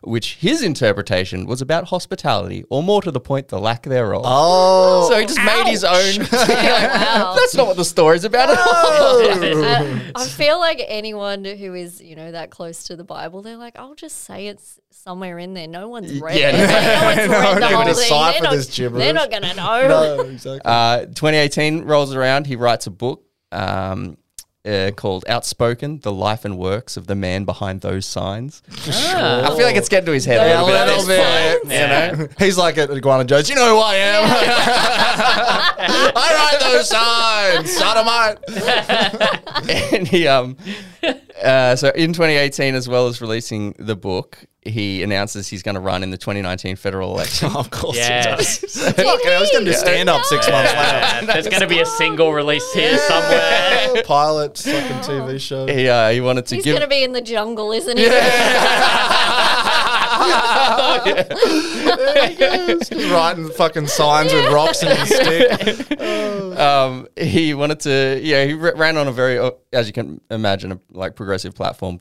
[0.08, 4.24] which his interpretation was about hospitality, or more to the point, the lack thereof.
[4.26, 5.10] Oh.
[5.10, 6.20] so he just made his own.
[6.32, 7.36] wow.
[7.38, 9.66] That's not what the story's about at all.
[9.66, 13.58] I, I feel like anyone who is, you know, that close to the Bible, they're
[13.58, 15.68] like, I'll just say it's somewhere in there.
[15.68, 17.00] No one's read yeah, it.
[17.00, 18.04] No one's read the not whole gonna thing.
[18.04, 19.04] decipher They're not, this gibberish.
[19.04, 19.88] they're not going to know.
[19.88, 20.62] No, exactly.
[20.64, 22.48] Uh, 2018 rolls around.
[22.48, 24.18] He writes a book um,
[24.68, 29.66] uh, called "Outspoken: The Life and Works of the Man Behind Those Signs." I feel
[29.66, 31.62] like it's getting to his head Yeah, a little bit.
[31.64, 31.74] signs.
[31.74, 33.50] You know, He's like at Iguana Joe's.
[33.50, 34.24] You know who I am.
[36.16, 38.38] I write those signs, sodomite.
[39.94, 40.58] and he um
[41.44, 45.82] uh, so in 2018 as well as releasing the book he announces he's going to
[45.82, 48.60] run in the 2019 federal election of course Yes.
[48.62, 48.94] he does.
[48.96, 50.82] Fucking, I was going to do stand up six months later.
[50.82, 54.04] Yeah, there's going to be a single release here somewhere.
[54.06, 55.66] Pilot, fucking TV show.
[55.68, 58.08] he, uh, he wanted to He's give going to be in the jungle, isn't he?
[61.58, 66.00] Just writing fucking signs with rocks and his stick.
[66.60, 70.20] um, he wanted to yeah he r- ran on a very uh, as you can
[70.30, 72.00] imagine a like progressive platform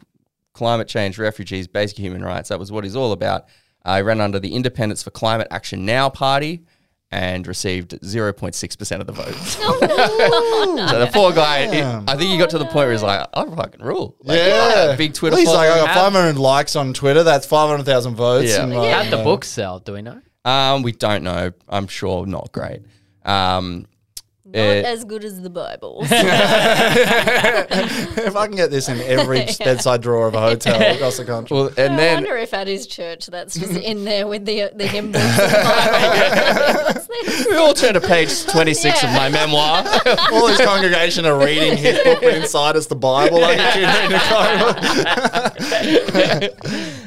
[0.57, 3.45] climate change refugees basic human rights that was what he's all about
[3.85, 6.65] uh, he ran under the independents for climate action now party
[7.13, 12.51] and received 0.6% of the votes so the poor guy he- i think he got
[12.51, 14.97] to the point where he's like i fucking rule Like, Yeah.
[14.97, 17.23] big twitter He's like, I got 500 likes on Twitter.
[17.23, 18.51] That's 500,000 votes.
[18.51, 18.65] Yeah.
[18.65, 19.79] And like, How'd the book sell?
[19.79, 20.21] Do we know?
[20.45, 22.83] um, we don't know i'm sure not great
[23.25, 23.87] um,
[24.47, 26.03] Not Uh, as good as the Bible.
[26.11, 26.13] if
[28.37, 31.57] I can get this in every bedside drawer of a hotel across the country.
[31.57, 34.71] well, and I then wonder if at his church that's just in there with the
[34.75, 36.83] the hymn books and the Bible.
[36.85, 37.47] What's this?
[37.49, 39.85] we all turn to page 26 of my memoir
[40.33, 43.41] All his congregation are reading his book, but inside it's the Bible.
[43.41, 44.21] Like, you read the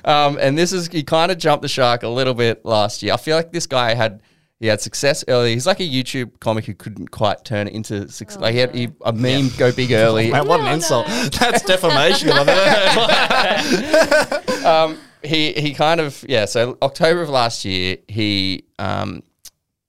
[0.04, 0.10] Bible.
[0.10, 3.14] Um, and this is he kind of jumped the shark a little bit last year.
[3.14, 4.22] I feel like this guy had
[4.60, 5.54] he had success early.
[5.54, 8.42] He's like a YouTube comic who couldn't quite turn it into success.
[8.42, 10.32] like he had he, a meme go big early.
[10.32, 11.08] Man, what an No, insult.
[11.08, 12.28] That's defamation.
[12.30, 12.62] if I've ever
[14.62, 14.98] heard.
[15.24, 16.46] he he kind of yeah.
[16.46, 19.24] So October of last year, he um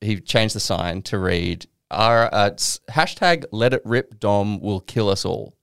[0.00, 2.50] he changed the sign to read our uh,
[2.90, 4.20] hashtag Let it rip.
[4.20, 5.54] Dom will kill us all,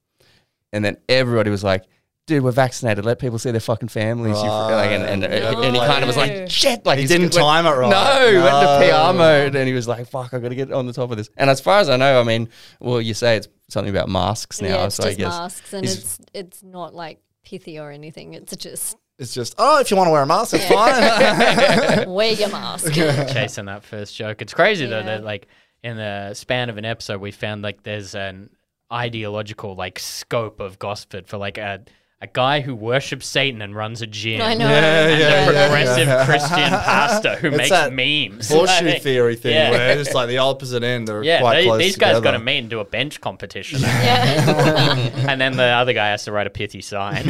[0.73, 1.85] and then everybody was like.
[2.27, 3.05] Dude, we're vaccinated.
[3.05, 4.35] Let people see their fucking families.
[4.37, 7.09] You fr-" like, and, and, and he kind of was like, "Shit!" Like He he's-
[7.09, 7.89] didn't went- time it right.
[7.89, 8.73] No, he went No.
[8.81, 11.09] into PR mode, and he was like, "Fuck, I got to get on the top
[11.09, 12.49] of this." And as far as I know, I mean,
[12.81, 15.73] well, you say it's something about masks now, yeah, it's so just I guess masks,
[15.73, 18.33] and he's- it's it's not like pithy or anything.
[18.33, 22.09] It's just It's just, oh, if you want to wear a mask, it's fine.
[22.13, 22.91] wear your mask.
[22.93, 24.41] chasing that first joke.
[24.41, 25.05] It's crazy though Yeah.
[25.17, 25.47] that like
[25.81, 28.49] in the span of an episode we found like there's an
[28.91, 31.81] ideological like scope of Gosford for like a
[32.19, 34.41] a guy who worships Satan and runs a gym.
[34.41, 34.67] I know.
[34.67, 35.67] Yeah, And yeah, a yeah.
[35.67, 38.49] progressive Christian pastor who It's makes that memes.
[38.49, 39.69] Horseshoe theory thing Yeah.
[39.71, 41.07] where it's like the opposite end.
[41.07, 42.37] They're Yeah, quite they- close these guys got together.
[42.39, 43.79] to meet and do a bench competition.
[43.81, 45.09] Yeah.
[45.29, 47.29] and then the other guy has to write a pithy sign.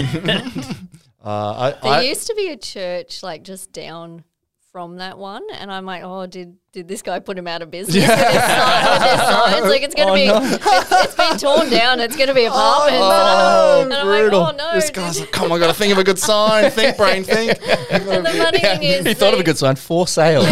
[1.23, 1.29] Uh,
[1.73, 4.23] I, There I, used to be a church like just down
[4.71, 7.71] from that one, and I'm like, oh, did did this guy put him out of
[7.71, 8.09] business yeah.
[8.09, 9.65] with, his sign, signs?
[9.65, 10.39] Like it's gonna Oh, be, no.
[10.43, 11.99] it's, it's been torn down.
[11.99, 12.99] It's gonna be apartments.
[13.01, 14.41] Oh, and I'm brutal.
[14.41, 14.73] like, oh no.
[14.75, 16.69] this guy's like, come on, I got to think of a good sign.
[16.77, 17.57] Think, brain, think.
[17.91, 20.41] and the funny thing is, he thought of a good sign for sale.
[20.41, 20.45] in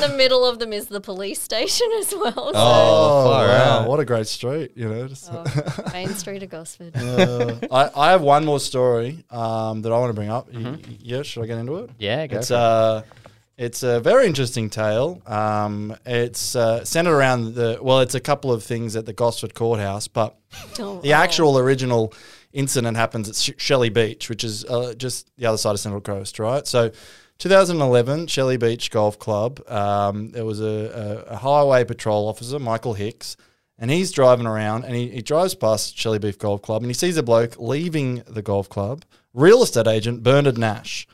[0.00, 2.32] the middle of them is the police station as well.
[2.32, 3.54] So Oh, far wow.
[3.80, 3.88] out.
[3.88, 5.08] What a great street, you know.
[5.08, 5.44] Just, oh,
[5.92, 6.96] Main Street of Gosford.
[6.96, 10.52] uh, I, I have one more story um, that I want to bring up.
[10.52, 11.90] Y- y- yeah, should I get into it?
[11.98, 12.58] yeah, go It's for it.
[12.58, 13.02] uh,
[13.58, 15.22] it's a very interesting tale.
[15.26, 19.54] Um, it's uh, centered around the well, it's a couple of things at the Gosford
[19.54, 20.36] courthouse, but
[20.78, 21.16] Oh, the oh.
[21.16, 22.12] actual original
[22.52, 26.02] incident happens at Sh- Shelley Beach, which is uh, just the other side of Central
[26.02, 26.66] Coast, right?
[26.66, 26.90] So,
[27.38, 29.60] 2011, Shelley Beach Golf Club.
[29.68, 33.36] Um, there was a, a, a highway patrol officer, Michael Hicks,
[33.78, 36.94] and he's driving around and he, he drives past Shelley Beach Golf Club and he
[36.94, 41.06] sees a bloke leaving the golf club, real estate agent Bernard Nash.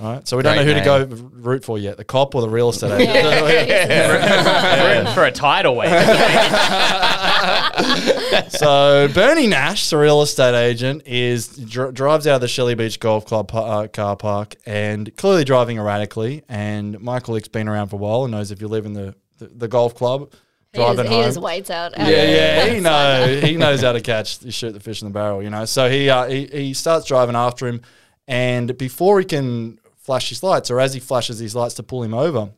[0.00, 2.40] Right, so we don't know who Great to go root for yet, the cop or
[2.40, 3.14] the real estate agent.
[3.14, 4.96] Yeah.
[4.98, 5.90] Rooting for a tidal wave.
[8.48, 12.98] so Bernie Nash, the real estate agent, is dr- drives out of the Shelley Beach
[13.00, 16.42] Golf Club pa- uh, car park and clearly driving erratically.
[16.48, 19.14] And Michael Hick's been around for a while and knows if you live in the,
[19.38, 20.30] the, the golf club,
[20.72, 21.24] He just, driving he home.
[21.26, 21.92] just waits out.
[21.98, 25.12] yeah, yeah, he knows he knows how to catch you shoot the fish in the
[25.14, 25.64] barrel, you know.
[25.66, 27.82] So he uh, he he starts driving after him,
[28.28, 32.02] and before he can flash his lights, or as he flashes his lights to pull
[32.02, 32.50] him over,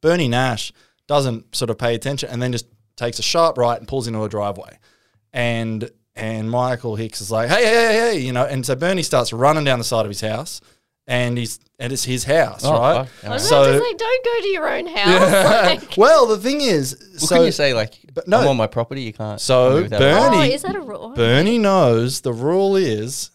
[0.00, 0.72] Bernie Nash
[1.06, 4.22] doesn't sort of pay attention and then just takes a sharp right and pulls into
[4.22, 4.78] a driveway,
[5.32, 9.02] and and Michael Hicks is like, hey, hey, hey, hey, you know, and so Bernie
[9.02, 10.60] starts running down the side of his house,
[11.06, 13.08] and he's and it's his house, Oh, right?
[13.08, 13.30] fuck.
[13.30, 15.80] I So- about to say, don't go to your own house.
[15.80, 18.40] Like, well, the thing is, Well, so couldn't you say like, but no.
[18.40, 19.40] I'm on my property, you can't.
[19.40, 21.10] So, Bernie- oh, is that a rule?
[21.14, 23.30] Bernie knows the rule is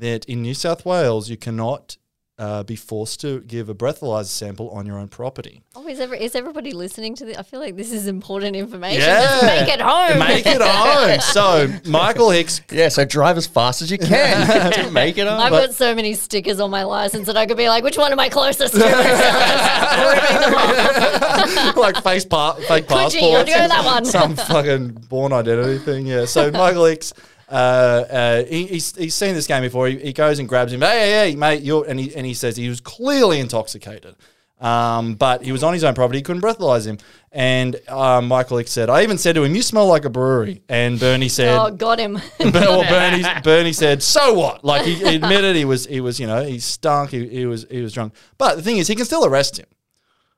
[0.00, 1.96] that in New South Wales you cannot
[2.38, 5.62] uh, be forced to give a breathalyzer sample on your own property.
[5.74, 7.38] Oh, is, every, is everybody listening to this?
[7.38, 9.00] I feel like this is important information.
[9.08, 9.40] Yeah.
[9.42, 10.18] Make it home.
[10.28, 11.18] Make it home.
[11.20, 12.60] So Michael Hicks.
[12.70, 15.40] Yeah, so drive as fast as you can to make it home.
[15.40, 15.66] I've on.
[15.66, 18.20] got so many stickers on my license that I could be like, which one am
[18.20, 18.80] I closest to?
[18.80, 21.76] Ripping them off.
[21.76, 23.20] like face pa- fake Could you?
[23.20, 23.50] I'll passports.
[23.50, 24.04] go that one.
[24.04, 26.06] Some fucking Bourne Identity thing.
[26.06, 26.26] Yeah.
[26.26, 27.14] So Michael Hicks,
[27.48, 29.88] uh, uh, he, he's, he's seen this game before.
[29.88, 30.80] He, he goes and grabs him.
[30.80, 31.62] Hey, hey, hey, mate!
[31.62, 34.16] You're, and he and he says he was clearly intoxicated.
[34.58, 36.18] Um, but he was on his own property.
[36.18, 36.96] He couldn't breathalyze him.
[37.30, 40.62] And uh, Michael Hicks said, I even said to him, "You smell like a brewery."
[40.68, 42.14] And Bernie said, Oh, got him.
[42.40, 46.26] well, Bernie, Bernie said, "So what?" Like he, he admitted he was, he was, you
[46.26, 47.10] know, he stunk.
[47.10, 48.14] He, he was, he was drunk.
[48.38, 49.66] But the thing is, he can still arrest him,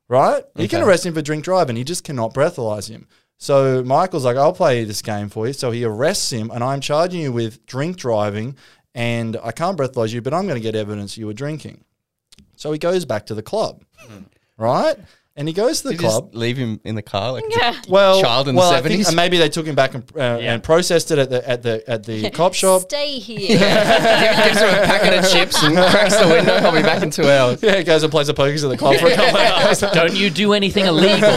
[0.09, 0.43] right?
[0.57, 1.77] He can arrest him for drink driving.
[1.77, 3.07] He just cannot breathalyze him.
[3.39, 6.81] So Michael's like, "I'll play this game for you." So he arrests him, and I'm
[6.81, 8.57] charging you with drink driving,
[8.95, 11.85] and I can't breathalyze you, but I'm going to get evidence you were drinking.
[12.57, 14.25] So he goes back to the club, hmm.
[14.57, 14.97] right?
[15.39, 16.25] And he goes to the Did you club.
[16.33, 17.31] just leave him in the car?
[17.33, 17.81] Like, yeah.
[17.89, 19.07] Well, child in well, the I think- 70s?
[19.07, 20.53] and maybe they took him back and, uh, Yeah.
[20.55, 22.83] and processed it at the at the at the cop shop.
[22.83, 23.57] Stay here.
[23.59, 26.55] gives him a packet of chips and cracks the window.
[26.55, 27.63] I'll be back in two hours.
[27.63, 29.79] Yeah, he goes and plays a pokies at the club for a couple of hours.
[29.95, 31.31] Don't you do anything illegal.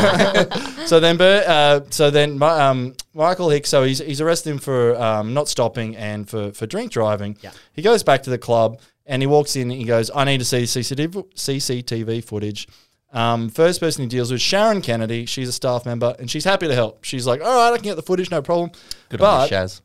[0.88, 3.70] So then, Bert, uh, so then, Mi- um, Michael Hicks.
[3.70, 7.38] So he's he's arrested him for um, not stopping and for for drink driving.
[7.42, 7.52] Yeah.
[7.74, 9.70] He goes back to the club and he walks in.
[9.70, 12.68] and He goes, "I need to see CCTV CCTV footage."
[13.14, 15.26] Um, first person he deals with Sharon Kennedy.
[15.26, 17.04] She's a staff member and she's happy to help.
[17.04, 18.72] She's like, "All right, I can get the footage, no problem."
[19.10, 19.82] Good but on you, Shaz.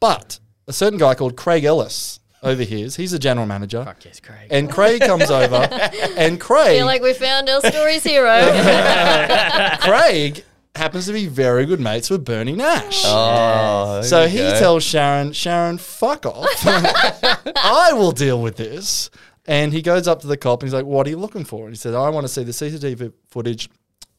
[0.00, 2.96] but a certain guy called Craig Ellis overhears.
[2.96, 3.84] He's a general manager.
[3.84, 4.48] Fuck yes, Craig.
[4.50, 5.56] And Craig comes over,
[6.16, 8.26] and Craig, feel like we found our story's hero.
[9.80, 10.44] Craig
[10.74, 13.02] happens to be very good mates with Bernie Nash.
[13.04, 14.58] Oh, there So he go.
[14.58, 16.46] tells Sharon, Sharon, fuck off.
[16.66, 19.10] I will deal with this.
[19.46, 21.64] And he goes up to the cop and he's like, What are you looking for?
[21.64, 23.68] And he said, I want to see the CCTV footage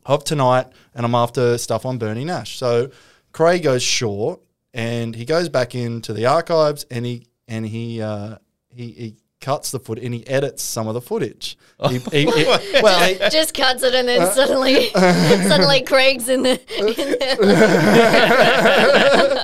[0.05, 2.57] of tonight and I'm after stuff on Bernie Nash.
[2.57, 2.91] So
[3.31, 4.41] Craig goes, short
[4.73, 8.37] And he goes back into the archives and he and he uh,
[8.69, 11.57] he, he cuts the foot and he edits some of the footage.
[11.89, 12.45] He, he- he-
[12.81, 14.89] well, he, Just cuts it and Uh, then suddenly,
[15.49, 16.51] suddenly Craig's in the.
[16.79, 16.93] In the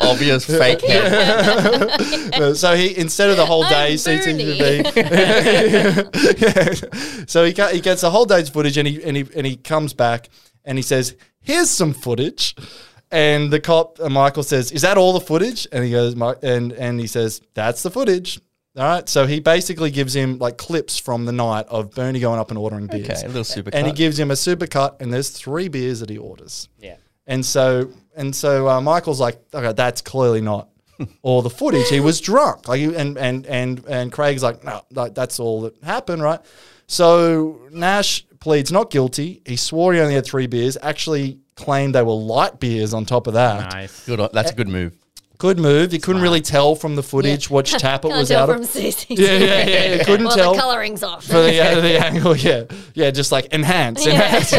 [0.10, 2.34] obvious fake head.
[2.42, 4.84] Uh, so he instead of the whole I'm day CCTV,
[7.30, 9.94] so he he gets the whole day's footage and he and he and he comes
[9.94, 10.30] back
[10.66, 12.56] and he says, "Here's some footage."
[13.12, 16.72] And the cop, uh, Michael says, "Is that all the footage?" And he goes, and
[16.74, 18.40] and he says, "That's the footage."
[18.80, 19.10] All right.
[19.10, 22.58] So he basically gives him like clips from the night of Bernie going up and
[22.58, 23.10] ordering beers.
[23.10, 26.00] Okay, a little super And he gives him a super cut, and there's three beers
[26.00, 26.70] that he orders.
[26.80, 26.96] Yeah.
[27.28, 30.70] And so and so uh, Michael's like, okay, that's clearly not
[31.22, 31.90] all the footage.
[31.90, 32.70] He was drunk.
[32.70, 36.40] Like, and and and and Craig's like, no, like that's all that happened, right?
[36.88, 39.42] So Nash pleads not guilty.
[39.46, 40.78] He swore he only had three beers.
[40.82, 43.74] Actually claimed they were light beers on top of that.
[43.74, 44.06] Nice.
[44.06, 44.22] Good.
[44.32, 44.98] That's a good move.
[45.40, 45.94] Good move.
[45.94, 48.62] You couldn't really tell from the footage which tap it Can't was tell out from
[48.64, 48.68] of.
[48.70, 49.18] CCTV.
[49.18, 49.94] Yeah, yeah, yeah.
[49.96, 50.54] You couldn't well, tell.
[50.54, 51.24] the coloring's off.
[51.26, 54.54] for the, uh, the angle, yeah, yeah, just like enhance, enhance.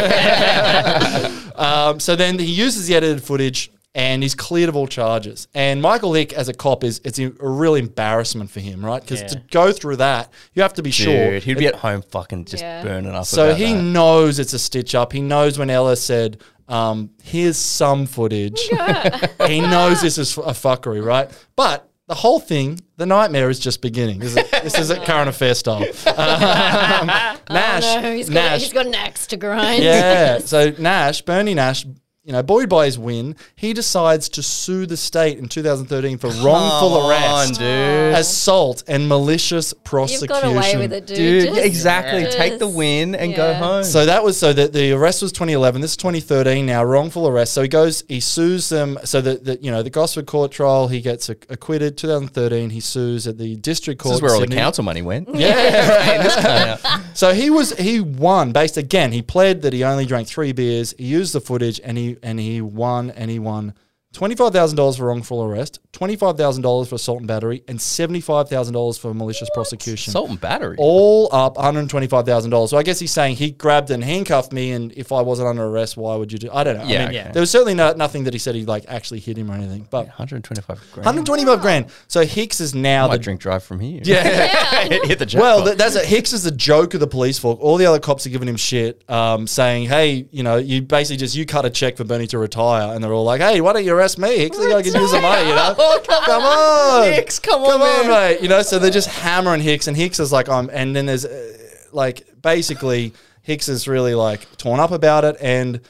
[1.54, 5.48] um, so then he uses the edited footage and he's cleared of all charges.
[5.52, 9.02] And Michael Hick, as a cop, is it's a real embarrassment for him, right?
[9.02, 9.26] Because Yeah.
[9.28, 11.32] to go through that, you have to be sure.
[11.32, 12.82] Dude, he'd be at home fucking just Yeah.
[12.84, 13.26] burning up.
[13.26, 13.82] So about he that.
[13.82, 15.12] knows it's a stitch up.
[15.12, 16.38] He knows when Ellis said,
[16.70, 18.60] um, "Here's some footage."
[19.46, 21.30] he knows this is a fuckery, right?
[21.56, 24.18] But the whole thing, the nightmare is just beginning.
[24.18, 25.84] This is, this is at current affair style.
[26.06, 27.06] Um,
[27.50, 29.82] Nash, Oh, no, he's got, Nash, he's got an axe to grind.
[29.82, 30.38] yeah.
[30.38, 31.84] So Nash, Bernie Nash,
[32.30, 36.28] you know, buoyed by his win, he decides to sue the state in 2013 for
[36.28, 38.14] wrongful Come on, arrest, dude.
[38.14, 40.20] assault, and malicious prosecution.
[40.22, 40.60] You've prosecution.
[40.60, 41.16] got away with it, dude.
[41.16, 42.22] Dude, Just- exactly.
[42.22, 43.82] just- Take the win and go home.
[43.82, 45.80] So that was so that the arrest was 2011.
[45.80, 46.84] This is 2013 now.
[46.84, 47.52] Wrongful arrest.
[47.52, 48.96] So he goes, he sues them.
[49.04, 51.96] So that the, you know the Gosford court trial, he gets ac- acquitted.
[51.98, 54.12] 2013, he sues at the district court.
[54.12, 55.28] this is where all the council money went.
[55.34, 57.00] Yeah.
[57.14, 59.10] so he was he won based again.
[59.10, 60.94] He pled that he only drank three beers.
[60.96, 63.74] He used the footage and he and he won and he won
[64.12, 67.62] twenty five thousand dollars for wrongful arrest, twenty five thousand dollars for assault and battery,
[67.68, 70.10] and seventy five thousand dollars for malicious prosecution.
[70.10, 70.76] Assault and battery.
[70.78, 72.70] All up one hundred twenty five thousand dollars.
[72.70, 75.64] So I guess he's saying he grabbed and handcuffed me, and if I wasn't under
[75.64, 76.50] arrest, why would you do?
[76.52, 76.84] I don't know.
[76.84, 77.30] Yeah, I mean, okay.
[77.32, 79.86] there was certainly no, nothing that he said he like actually hit him or anything.
[79.90, 81.06] But 125 grand.
[81.06, 81.86] 125 grand.
[82.08, 84.00] So Hicks is now I might the drink drive from here.
[84.04, 84.84] yeah.
[85.04, 85.40] Hit the jackpot.
[85.40, 87.58] Well, th- that's a, Hicks is the joke of the police force.
[87.60, 91.16] All the other cops are giving him shit, um, saying, "Hey, you know, you basically
[91.18, 93.72] just you cut a check for Bernie to retire," and they're all like, "Hey, why
[93.72, 94.58] don't you arrest me, Hicks?
[94.58, 95.74] I think I can use the money, you know?
[96.04, 98.40] come on, Hicks, come come on, on, mate.
[98.40, 101.24] You know." So they're just hammering Hicks, and Hicks is like, "I'm," and then there's
[101.24, 101.56] uh,
[101.92, 105.80] like basically Hicks is really like torn up about it, and.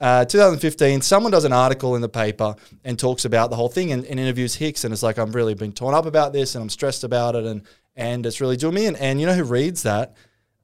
[0.00, 2.54] Uh, 2015, someone does an article in the paper
[2.84, 5.54] and talks about the whole thing and, and interviews Hicks, and it's like I'm really
[5.54, 7.62] been torn up about this, and I'm stressed about it, and
[7.96, 8.86] and it's really doing me.
[8.86, 10.14] And, and you know who reads that?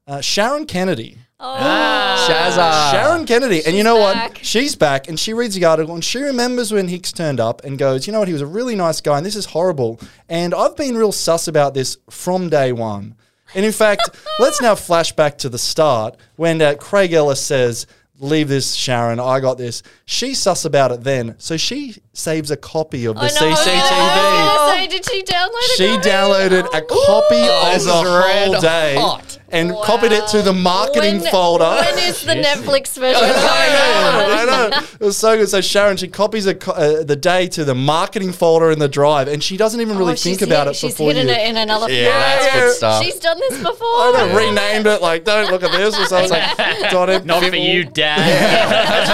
[0.07, 1.17] Uh, Sharon Kennedy.
[1.39, 2.91] Shazza.
[2.91, 3.61] Sharon Kennedy.
[3.65, 4.33] and you know back.
[4.35, 4.45] what?
[4.45, 7.77] She's back and she reads the article and she remembers when Hicks turned up and
[7.77, 8.27] goes, you know what?
[8.27, 9.99] He was a really nice guy and this is horrible.
[10.29, 13.15] And I've been real sus about this from day one.
[13.53, 17.87] And in fact, let's now flash back to the start when uh, Craig Ellis says,
[18.19, 19.19] Leave this, Sharon.
[19.19, 19.83] I got this.
[20.05, 21.35] She's sus about it then.
[21.37, 24.55] So she saves a copy of the I know, I was CCTV.
[24.55, 25.77] gonna say, did she download it?
[25.77, 29.37] She downloaded a copy this of the is whole day hot.
[29.55, 31.65] And copied it to the marketing When- folder.
[31.65, 33.21] When is the Netflix version?
[33.23, 34.87] I know, I know.
[34.99, 35.49] It was so good.
[35.49, 39.27] So Sharon, she copies a, uh, the day to the marketing folder in the drive,
[39.27, 41.33] and she doesn't even really Oh, think about hid- it She's before hidden you.
[41.33, 42.59] it in another Yeah, that's file.
[42.61, 43.03] good stuff.
[43.03, 43.87] She's done this before.
[43.87, 46.31] I don't renamed it like don't look at this or something.
[46.31, 46.57] Like,
[46.91, 47.25] got it.
[47.25, 48.19] Not for you, Dad.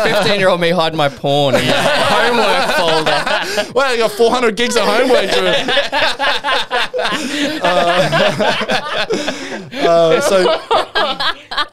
[0.03, 3.71] That's 15 year old me hiding my porn in my homework folder.
[3.75, 6.90] Well, you got 400 gigs of homework to it.
[7.63, 8.17] Uh,
[9.73, 10.59] uh, so,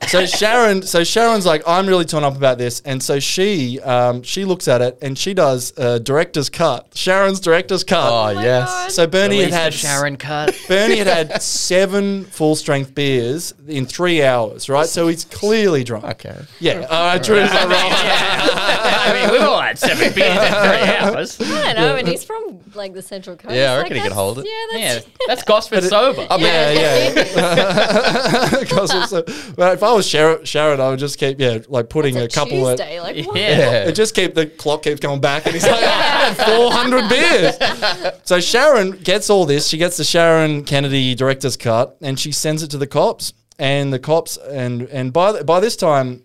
[0.08, 4.22] so Sharon, so Sharon's like, I'm really torn up about this, and so she, um,
[4.22, 6.88] she looks at it and she does uh, director's cut.
[6.94, 8.10] Sharon's director's cut.
[8.10, 8.68] Oh, my yes.
[8.68, 8.92] God.
[8.92, 10.56] So Bernie had had Sharon cut.
[10.68, 14.86] Bernie had had seven full strength beers in three hours, right?
[14.86, 16.04] So he's clearly drunk.
[16.04, 16.36] Okay.
[16.60, 21.40] Yeah, all right, Drew's like, I mean, we've all had seven beers in three hours.
[21.40, 23.54] I don't know, and he's from like the Central Coast.
[23.54, 24.46] Yeah, I like, reckon he could hold it.
[24.46, 26.26] Yeah, Yeah, that's that's Gosford sober.
[26.38, 28.64] yeah, yeah.
[28.64, 29.24] 'Cause it's a-
[29.56, 32.38] well, if I was Sharon, Sharon, I would just keep yeah, like putting It's a
[32.38, 32.78] couple of.
[32.78, 33.36] Tuesday, like what?
[33.36, 33.84] Yeah.
[33.88, 38.12] It just keep the clock keeps coming back, and he's like, ah, 400 beers.
[38.24, 39.68] So Sharon gets all this.
[39.68, 43.32] She gets the Sharon Kennedy director's cut, and she sends it to the cops.
[43.60, 46.22] And the cops, and and by the, by this time,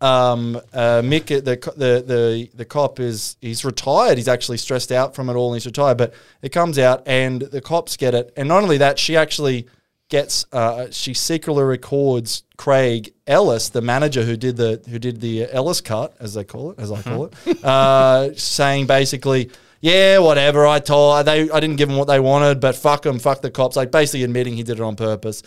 [0.00, 1.42] um, uh, Mick, the,
[1.76, 4.16] the the the cop is he's retired.
[4.16, 5.98] He's actually stressed out from it all, and he's retired.
[5.98, 8.32] But it comes out, and the cops get it.
[8.36, 9.66] And not only that, she actually
[10.08, 15.50] gets uh, she secretly records Craig Ellis, the manager who did the who did the
[15.52, 19.50] Ellis cut, as they call it, as I call it, uh, saying basically.
[19.82, 20.66] Yeah, whatever.
[20.66, 21.50] I told they.
[21.50, 23.76] I didn't give them what they wanted, but fuck them, fuck the cops.
[23.76, 25.42] Like basically admitting he did it on purpose.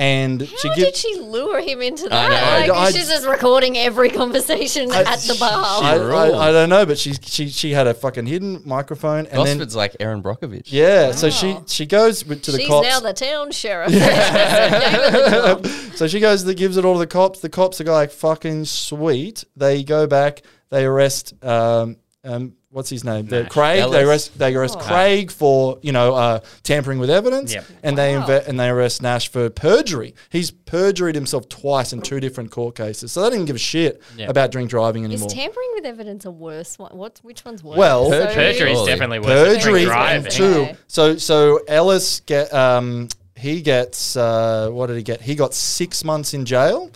[0.00, 2.66] And she How give, did she lure him into I that?
[2.68, 2.72] know.
[2.74, 5.50] Like I- she's just recording every conversation at the bar.
[5.52, 6.34] I, She I, rules.
[6.40, 9.74] I don't know, but she she she had a fucking hidden microphone, and then Gosford's
[9.74, 10.66] like Erin Brockovich.
[10.70, 12.86] yeah, so she she goes with- to the She's cops.
[12.86, 13.90] now the town sheriff.
[13.90, 17.40] Gave her the so she goes, that gives it all to the cops.
[17.40, 19.44] The cops are like fucking sweet.
[19.56, 23.26] They go back, they arrest um um what's his name?
[23.26, 23.50] The Nash.
[23.52, 23.90] Craig.
[23.90, 24.84] They arrest they arrest Oh.
[24.84, 27.64] Craig for you know uh, tampering with evidence, Yep.
[27.82, 28.26] and they Wow.
[28.26, 30.14] inve- and they arrest Nash for perjury.
[30.30, 34.02] He's perjuried himself twice in two different court cases, so they didn't give a shit
[34.16, 34.28] Yeah.
[34.28, 35.26] about drink driving anymore.
[35.28, 36.96] Is tampering with evidence a worse one?
[36.96, 37.18] What?
[37.22, 37.76] Which one's worse?
[37.78, 40.30] Well- So- Perjury is definitely worse than perjury drink and driving.
[40.32, 40.44] two.
[40.62, 40.76] Okay.
[40.88, 45.20] So so Ellis get um he gets uh what did he get?
[45.22, 46.90] He got six months in jail.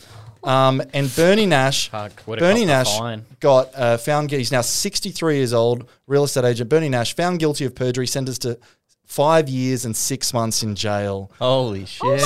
[0.44, 2.98] Um, and Bernie Nash, Fuck, Bernie Nash
[3.40, 4.28] got uh, found.
[4.28, 6.68] gui- He's now 63 years old, real estate agent.
[6.68, 8.58] Bernie Nash found guilty of perjury, sentenced to
[9.12, 11.30] five years and six months in jail.
[11.38, 12.00] Holy shit.
[12.02, 12.16] Oh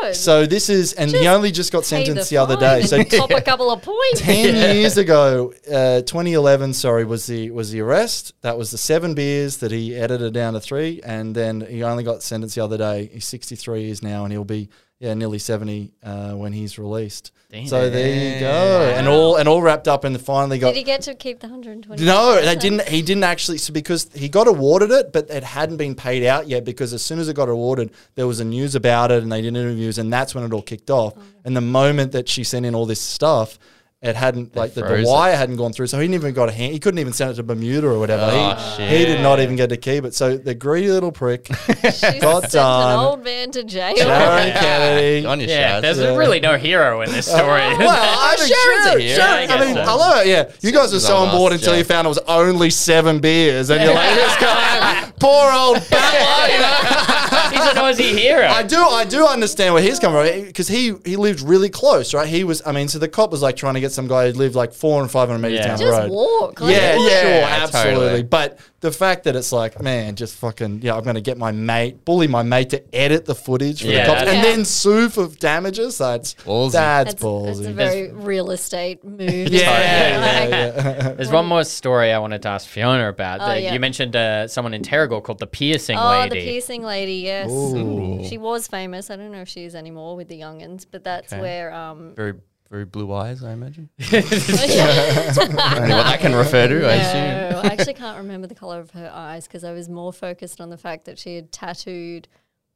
[0.00, 0.14] my god!
[0.14, 2.82] So this is, and he only just got sentenced the, other day.
[2.82, 4.20] So and top a couple of points.
[4.20, 8.34] 10 years ago, uh, 2011, sorry, was the was the arrest.
[8.42, 12.04] That was the seven beers that he edited down to three, and then he only
[12.04, 13.10] got sentenced the other day.
[13.12, 17.32] He's 63 years now, and he'll be yeah nearly 70 uh, when he's released.
[17.50, 17.66] Damn.
[17.66, 20.68] So there you go, and all and all wrapped up, and finally got.
[20.70, 22.04] Did he get to keep the 120?
[22.04, 22.88] no, they didn't.
[22.88, 23.58] He didn't actually.
[23.58, 26.64] So because he got awarded it, but it hadn't been paid out yet.
[26.64, 29.42] Because as soon as it got awarded, there was a news about it, and they
[29.42, 31.14] did interviews, and that's when it all kicked off.
[31.16, 31.22] Oh.
[31.44, 33.60] And the moment that she sent in all this stuff,
[34.02, 35.10] it hadn't like the, the froze it.
[35.10, 36.72] wire hadn't gone through, so he didn't even got a hand.
[36.72, 38.28] He couldn't even send it to Bermuda or whatever.
[38.30, 40.14] Oh, he, he did not even get to keep it.
[40.14, 41.46] So the greedy little prick,
[41.82, 42.92] She's got done.
[42.92, 43.96] an old man to jail.
[43.96, 45.26] Sharon Kennedy.
[45.26, 46.14] On your Yeah, there's Yeah.
[46.14, 47.60] really no hero in this uh, story.
[47.78, 49.16] Well, I mean, Sharon's a Sharon, hero.
[49.16, 49.90] Sharon, I I mean, guess so.
[49.98, 50.52] hello, yeah.
[50.60, 53.18] You guys were so on on board us, until you found it was only seven
[53.20, 57.35] beers, and you're like, this guy, poor old Bella, you know.
[57.56, 58.46] He's an Aussie hero.
[58.46, 62.14] I do, I do understand where he's coming from because he he lived really close,
[62.14, 62.28] right?
[62.28, 64.32] He was, I mean, so the cop was like trying to get some guy who
[64.38, 65.66] lived like four and five hundred meters Yeah.
[65.68, 66.10] down the Just road.
[66.10, 66.60] walk.
[66.60, 67.10] like, Yeah, what?
[67.10, 67.94] yeah, sure, Yeah, absolutely.
[68.04, 68.22] totally.
[68.24, 71.50] But the fact that it's like, man, just fucking, yeah, I'm going to get my
[71.50, 74.42] mate, bully my mate to edit the footage for Yeah, the cops, and Yeah.
[74.42, 75.98] then sue for damages.
[75.98, 76.72] That's Ballsy.
[76.72, 77.46] that's, That's, ballsy.
[77.56, 79.48] that's a very real estate move.
[79.48, 81.12] yeah, Like, yeah, yeah.
[81.16, 83.40] There's one more story I wanted to ask Fiona about.
[83.40, 83.72] Oh, that yeah.
[83.72, 86.06] You mentioned uh, someone in Terrigal called the piercing lady.
[86.06, 86.40] Oh, lady.
[86.40, 87.74] the piercing lady, yes.
[87.74, 88.24] Ooh.
[88.28, 89.10] She was famous.
[89.10, 91.40] I don't know if she is anymore with the youngins, but that's Okay.
[91.42, 92.34] where um Very,
[92.70, 93.88] very blue eyes, I imagine.
[93.98, 95.32] yeah.
[95.38, 97.50] Only what I can refer to, I assume.
[97.52, 100.60] No, I actually can't remember the color of her eyes because I was more focused
[100.60, 102.28] on the fact that she had tattooed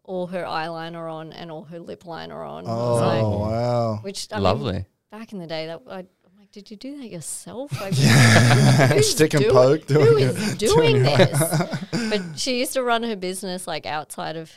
[0.05, 2.67] all her eyeliner on and all her lip liner on.
[2.67, 3.99] I was Oh like, wow!
[4.03, 4.85] which I mean, Lovely.
[5.11, 6.07] back in the day, that I, I'm
[6.57, 7.71] like, did you do that yourself?
[7.81, 9.89] Like, who's Stick and doing- poke.
[9.89, 10.59] Who doing is it.
[10.59, 11.79] doing this?
[12.11, 14.53] but she used to run her business like outside of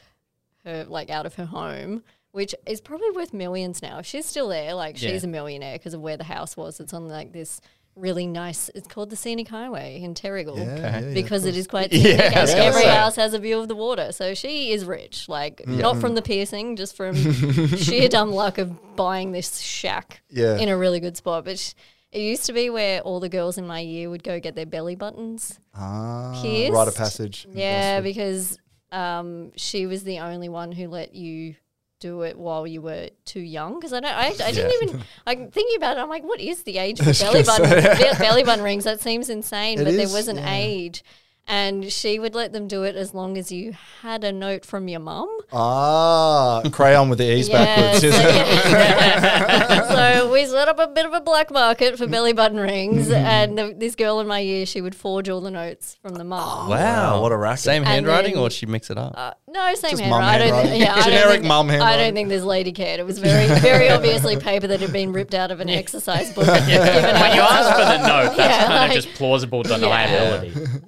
[0.65, 3.99] her, like out of her home, which is probably worth millions now.
[3.99, 5.09] If she's still there, like Yeah.
[5.11, 6.79] she's a millionaire because of where the house was.
[6.79, 7.61] It's on like this
[7.95, 8.69] really nice.
[8.75, 10.57] It's called the Scenic Highway in Terrigal.
[10.57, 13.39] Yeah, yeah, yeah, because it is quite Yeah, scenic I and every house has a
[13.39, 14.11] view of the water.
[14.11, 17.15] So she is rich, like not from the piercing, just from
[17.77, 20.57] sheer dumb luck of buying this shack Yeah.
[20.57, 21.45] in a really good spot.
[21.45, 21.73] But sh-
[22.11, 24.65] it used to be where all the girls in my year would go get their
[24.67, 26.73] belly buttons Ah, pierced.
[26.73, 27.47] rite of passage.
[27.51, 28.57] Yeah, because
[28.91, 31.55] um, she was the only one who let you
[32.03, 33.75] do it while you were too young.
[33.75, 35.03] Because I don't, I, I didn't even.
[35.25, 36.01] I'm thinking about it.
[36.01, 38.83] I'm like, what is the age for belly button belly button rings?
[38.83, 40.53] That seems insane, It but there was an yeah.
[40.53, 41.03] age.
[41.45, 44.87] And she would let them do it as long as you had a note from
[44.87, 45.27] your mum.
[45.51, 47.99] Ah, crayon with the e's backwards.
[47.99, 49.87] so, yeah.
[50.23, 53.13] so we set up a bit of a black market for belly button rings, Mm-hmm.
[53.13, 56.23] and the, this girl in my year, she would forge all the notes from the
[56.23, 56.69] mum.
[56.69, 57.59] Wow, what a racket.
[57.63, 59.13] Same handwriting, then- or she mix it up?
[59.15, 60.09] Uh, no, same Just handwriting.
[60.09, 60.81] mum I don't handwriting.
[60.81, 63.01] yeah, I don't Generic think- mum I don't think this lady cared.
[63.01, 66.47] It was very, very obviously paper that had been ripped out of an exercise book.
[66.47, 69.63] and given when you ask for the note, that's Yeah, kind like- of just plausible
[69.63, 70.83] deniability.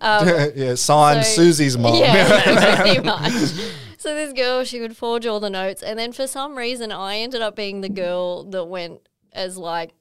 [0.55, 1.95] yeah, signed So- Susie's mom.
[1.99, 3.31] Yeah, pretty much.
[3.97, 7.17] So this girl, she would forge all the notes, and then for some reason, I
[7.17, 9.93] ended up being the girl that went as like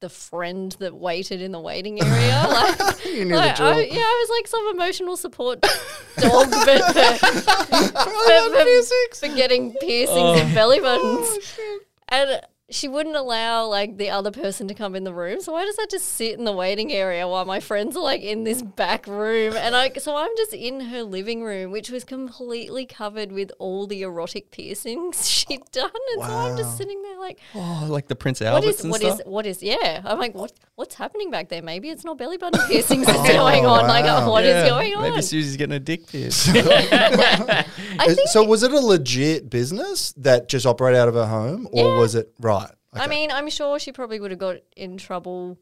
[0.00, 2.44] the friend that waited in the waiting area.
[2.54, 6.82] Like, You knew like, the I, yeah, I was like some emotional support dog, but
[6.82, 10.54] for, for, oh, for, for getting piercings and oh.
[10.54, 11.28] belly buttons.
[11.58, 11.78] Oh,
[12.08, 12.40] and
[12.70, 15.78] she wouldn't allow like the other person to come in the room, so why does
[15.78, 18.44] I just had to sit in the waiting area while my friends are like in
[18.44, 22.86] this back room, and I so I'm just in her living room, which was completely
[22.86, 27.38] covered with all the erotic piercings she'd done, and so I'm just sitting there like,
[27.54, 29.20] Oh, like the Prince what Alberts is and what stuff.
[29.20, 30.00] is what is yeah?
[30.04, 31.62] I'm like, what what's happening back there?
[31.62, 33.86] Maybe it's not belly button piercings that's oh, going on.
[33.88, 34.30] Like, wow.
[34.30, 35.02] what is Yeah, going on?
[35.10, 36.48] Maybe Susie's getting a dick pierced.
[36.54, 37.64] I
[38.06, 41.92] think so was it a legit business that just operated out of her home, or
[41.92, 41.98] Yeah.
[41.98, 42.53] was it right?
[42.94, 45.58] I mean, I'm sure she probably would have got in trouble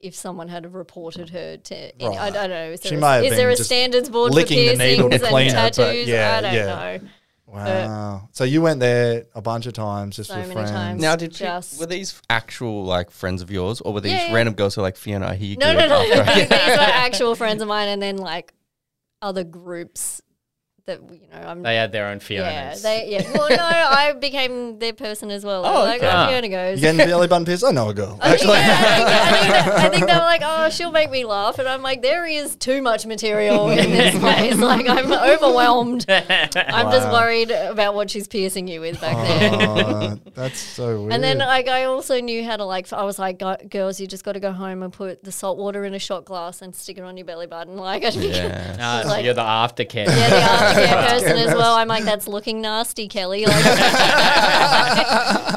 [0.00, 2.02] if someone had reported her to.
[2.02, 2.70] Any, I, I don't know.
[2.72, 5.08] Is there, She a, have is there a standards board for licking the piercings needle
[5.10, 6.08] to and clean it, but tattoos?
[6.08, 6.66] yeah, I don't yeah.
[7.00, 7.08] know.
[7.46, 8.28] wow.
[8.32, 10.70] So you went there a bunch of times just So with many friends.
[10.70, 11.00] times.
[11.02, 14.26] now, did you, Just- were these actual like friends of yours, or were these Yeah,
[14.28, 14.34] yeah.
[14.34, 15.28] random girls who are like Fiona?
[15.28, 16.20] I hear you No, good no, no.
[16.22, 18.52] after- These were actual friends of mine, and then like
[19.22, 20.20] other groups
[20.86, 21.48] that you know.
[21.48, 23.32] I'm They had their own yeah, they yeah.
[23.32, 25.66] Well, no, I became their person as well.
[25.66, 26.10] Oh, like okay.
[26.12, 26.28] oh.
[26.28, 26.78] Fiona goes.
[26.78, 27.64] You getting belly button pierced?
[27.64, 28.18] I know a girl.
[28.20, 30.92] I think, Actually, yeah, I, think, I, think I think they were like, oh, she'll
[30.92, 31.58] make me laugh.
[31.58, 34.56] And I'm like, there is too much material in this place.
[34.56, 36.06] Like, I'm overwhelmed.
[36.08, 39.50] I'm just worried about what she's piercing you with back there.
[39.52, 41.12] Oh, that's so weird.
[41.12, 44.24] And then, like, I also knew how to, like, I was like, girls, you just
[44.24, 46.98] got to go home and put the salt water in a shot glass and stick
[46.98, 47.76] it on your belly button.
[47.76, 48.46] Like, I yeah.
[48.46, 48.76] Yeah.
[48.80, 50.06] Ah, so like- you're the aftercare.
[50.06, 51.74] the aftercare person as well.
[51.74, 53.46] I'm like, that's looking nasty, Kelly.
[53.46, 53.64] Like,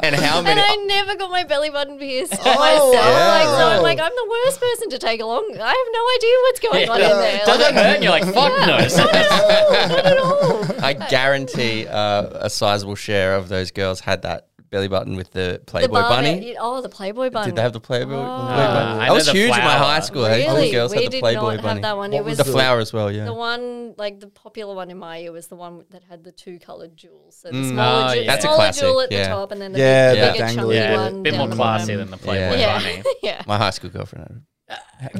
[0.03, 0.47] and how and?
[0.59, 2.93] I never got my belly button pierced Oh, myself.
[2.95, 3.67] Like, so.
[3.69, 5.57] I'm like, I'm the worst person to take along.
[5.59, 7.45] I have no idea what's going on in there.
[7.45, 8.01] Does Like, it hurt?
[8.01, 8.65] You're like, fuck no.
[8.65, 8.81] not
[9.15, 9.71] at all.
[9.89, 10.83] Not at all.
[10.83, 15.61] I guarantee uh, a sizable share of those girls had that belly button with the
[15.65, 16.55] Playboy the bunny.
[16.59, 17.47] oh, the Playboy bunny.
[17.47, 18.13] Did they have the Playboy?
[18.13, 18.45] Oh.
[18.47, 18.99] Playboy bunny?
[19.01, 20.23] I That was the huge in my high school.
[20.25, 20.67] All Really?
[20.67, 22.11] the girls we had the did Playboy not have that one.
[22.11, 23.25] What It was was The flower as well, yeah.
[23.25, 26.31] The one, like the popular one in my year, was the one that had the
[26.31, 27.37] two coloured jewels.
[27.41, 27.69] So the Mm.
[27.71, 28.25] smaller, Oh, ju- yeah.
[28.27, 29.23] That's a smaller classic, jewel at yeah.
[29.23, 31.15] the top, and then the Yeah, big, the bigger dangly chunky Yeah, one.
[31.15, 33.03] a bit more classy than the Playboy bunny.
[33.23, 33.41] yeah.
[33.47, 34.41] My high school girlfriend had a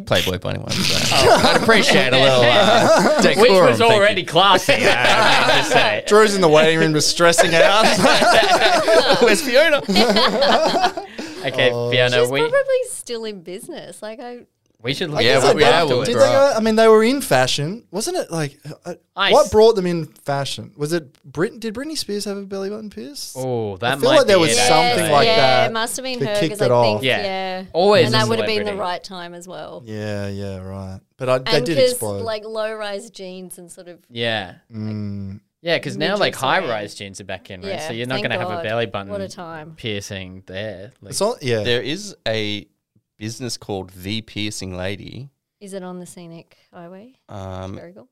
[0.06, 0.72] Playboy bunny one.
[0.72, 6.04] So I'd appreciate a little uh, Which was already classy, I have say.
[6.08, 7.86] Drew's in the waiting room just stressing out.
[9.22, 9.78] Where's Fiona?
[11.46, 11.90] Okay, Oh.
[11.90, 14.02] Fiona, She's we, probably still in business.
[14.02, 14.42] Like I,
[14.82, 16.10] we should look Yeah, we- up we- yeah, afterwards.
[16.10, 16.26] Did Right.
[16.28, 16.54] they go?
[16.56, 18.32] I mean, they were in fashion, wasn't it?
[18.32, 19.34] Like, uh, Ice.
[19.34, 20.72] what brought them in fashion?
[20.78, 21.60] Was it Brit?
[21.60, 23.34] Did Britney Spears have a belly button pierce?
[23.38, 25.10] Oh, that feel might like there be was it, something actually.
[25.12, 27.04] like yeah, that it must have been that her kicked because I it think off.
[27.04, 27.24] Yeah.
[27.24, 28.80] yeah, Always and a that would have been the celebrity.
[28.80, 29.84] right time as well.
[29.86, 31.00] Yeah, yeah, right.
[31.18, 32.22] But I, they and did because explode.
[32.24, 34.56] like low rise jeans and sort of Yeah.
[34.74, 35.42] Mm.
[35.62, 36.70] Yeah, because now like Midriffs high around.
[36.70, 37.72] rise jeans are back in, right?
[37.72, 38.64] Yeah, so you're not thank going to have a God.
[38.64, 39.74] belly button what a time.
[39.76, 40.94] piercing there.
[41.02, 41.64] Like, It's all, yeah.
[41.64, 42.66] There is a
[43.20, 45.30] business called The Piercing Lady.
[45.60, 47.14] Is it on the scenic highway?
[47.28, 48.08] Um, Very cool.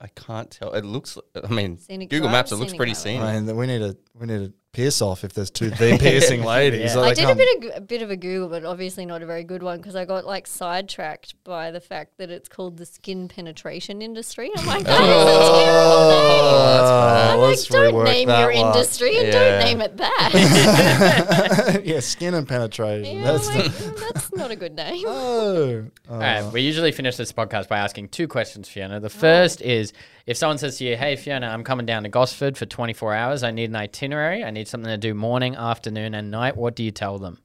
[0.00, 0.72] I can't tell.
[0.72, 1.18] It looks.
[1.42, 2.52] I mean, Scenic Google Drive, Maps.
[2.52, 3.02] It looks Scenic pretty Highway.
[3.02, 3.22] scenic.
[3.22, 6.44] I mean, we need a we need a pierce off if there's two the piercing
[6.54, 6.80] ladies.
[6.80, 6.88] Yeah.
[6.88, 9.06] So I they did a bit of g- a bit of a Google, but obviously
[9.06, 12.48] not a very good one because I got like sidetracked by the fact that it's
[12.48, 14.50] called the skin penetration industry.
[14.56, 16.40] I'm like, that is a terrible name.
[16.44, 18.54] Oh, I'm like, let's don't name your one.
[18.74, 19.32] industry and Yeah.
[19.32, 21.80] don't name it that.
[21.84, 23.18] yeah, skin and penetration.
[23.18, 25.04] yeah, That's like, the, "Mm, that's not a good name.
[25.06, 25.84] oh.
[26.10, 29.00] All right, we usually finish this podcast by asking two questions, Fiona.
[29.00, 29.92] The first is
[30.26, 33.42] if someone says to you, "Hey, Fiona, I'm coming down to Gosford for 24 hours.
[33.42, 34.42] I need an itinerary.
[34.44, 37.38] I need something to do morning, afternoon, and night." What do you tell them?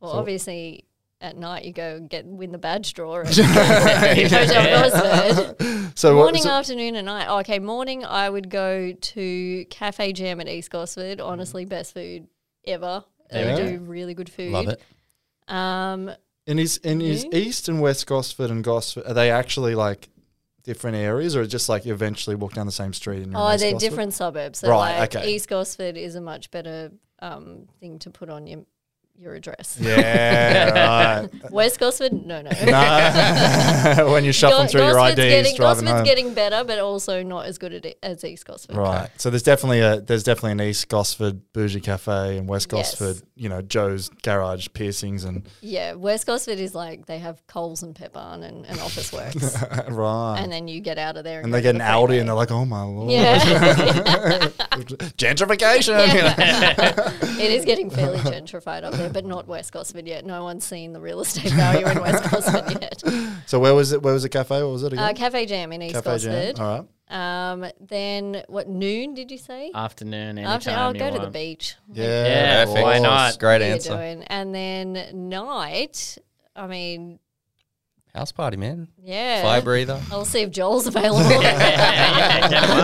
[0.00, 0.84] Well, obviously,
[1.20, 3.20] at night you go get win the badge draw.
[3.20, 5.98] at Hotel Gosford.
[5.98, 7.26] So what- Morning, so- afternoon, and night.
[7.28, 11.20] Oh, okay, morning I would go to Cafe Jam at East Gosford.
[11.20, 12.28] Honestly, best food
[12.66, 13.04] ever.
[13.30, 13.56] They Yeah.
[13.56, 14.52] do really good food.
[14.52, 14.80] Love it.
[15.48, 16.10] Um,
[16.46, 20.08] And is and is East and West Gosford and Gosford are they actually like
[20.62, 23.22] different areas, or just like eventually walk down the same street?
[23.22, 23.78] And oh, they're Gosford?
[23.80, 24.58] different suburbs.
[24.60, 25.32] So Right, like okay.
[25.32, 28.64] East Gosford is a much better um, thing to put on your
[29.20, 29.76] your address.
[29.78, 31.50] Yeah, right.
[31.52, 32.50] West Gosford, no, no.
[32.50, 34.10] no.
[34.12, 36.04] when you're shuffling Go- through your Gosford's IDs getting, driving Gosford's home.
[36.04, 38.76] getting better, but also not as good at it as East Gosford.
[38.76, 39.10] Right.
[39.18, 42.98] So there's definitely a there's definitely an East Gosford bougie cafe and West Yes.
[42.98, 47.82] Gosford, you know, Joe's garage piercings and Yeah, West Gosford is like they have Coles
[47.82, 49.54] and Petbarn and, and Office Works.
[49.90, 50.36] right.
[50.40, 52.18] and then you get out of there and, and they get an Audi freeway.
[52.20, 53.38] and they're like, oh my lord, Yeah.
[55.18, 56.06] gentrification.
[56.14, 57.38] you know.
[57.42, 60.24] it is getting fairly gentrified up there, but not West Gosford yet.
[60.24, 63.02] No one's seen the real estate value in West Gosford yet.
[63.46, 64.02] So where was it?
[64.02, 64.62] Where was the cafe?
[64.62, 65.04] What was it again?
[65.04, 66.32] Uh, Cafe Jam in East Cafe Jam.
[66.32, 66.60] Gosford.
[66.60, 66.86] All right.
[67.52, 69.72] Um, then what noon did you say?
[69.74, 71.74] Afternoon, anytime After I'll you go to the beach.
[71.92, 73.02] Yeah, Yeah, of why course.
[73.02, 73.38] not?
[73.40, 74.22] Great What answer.
[74.28, 76.18] And then night.
[76.54, 77.18] I mean,
[78.14, 78.88] House party, man.
[79.02, 79.42] yeah.
[79.42, 80.00] Fire breather.
[80.12, 81.20] I'll see if Joel's available.
[81.42, 82.80] Yeah, get 'em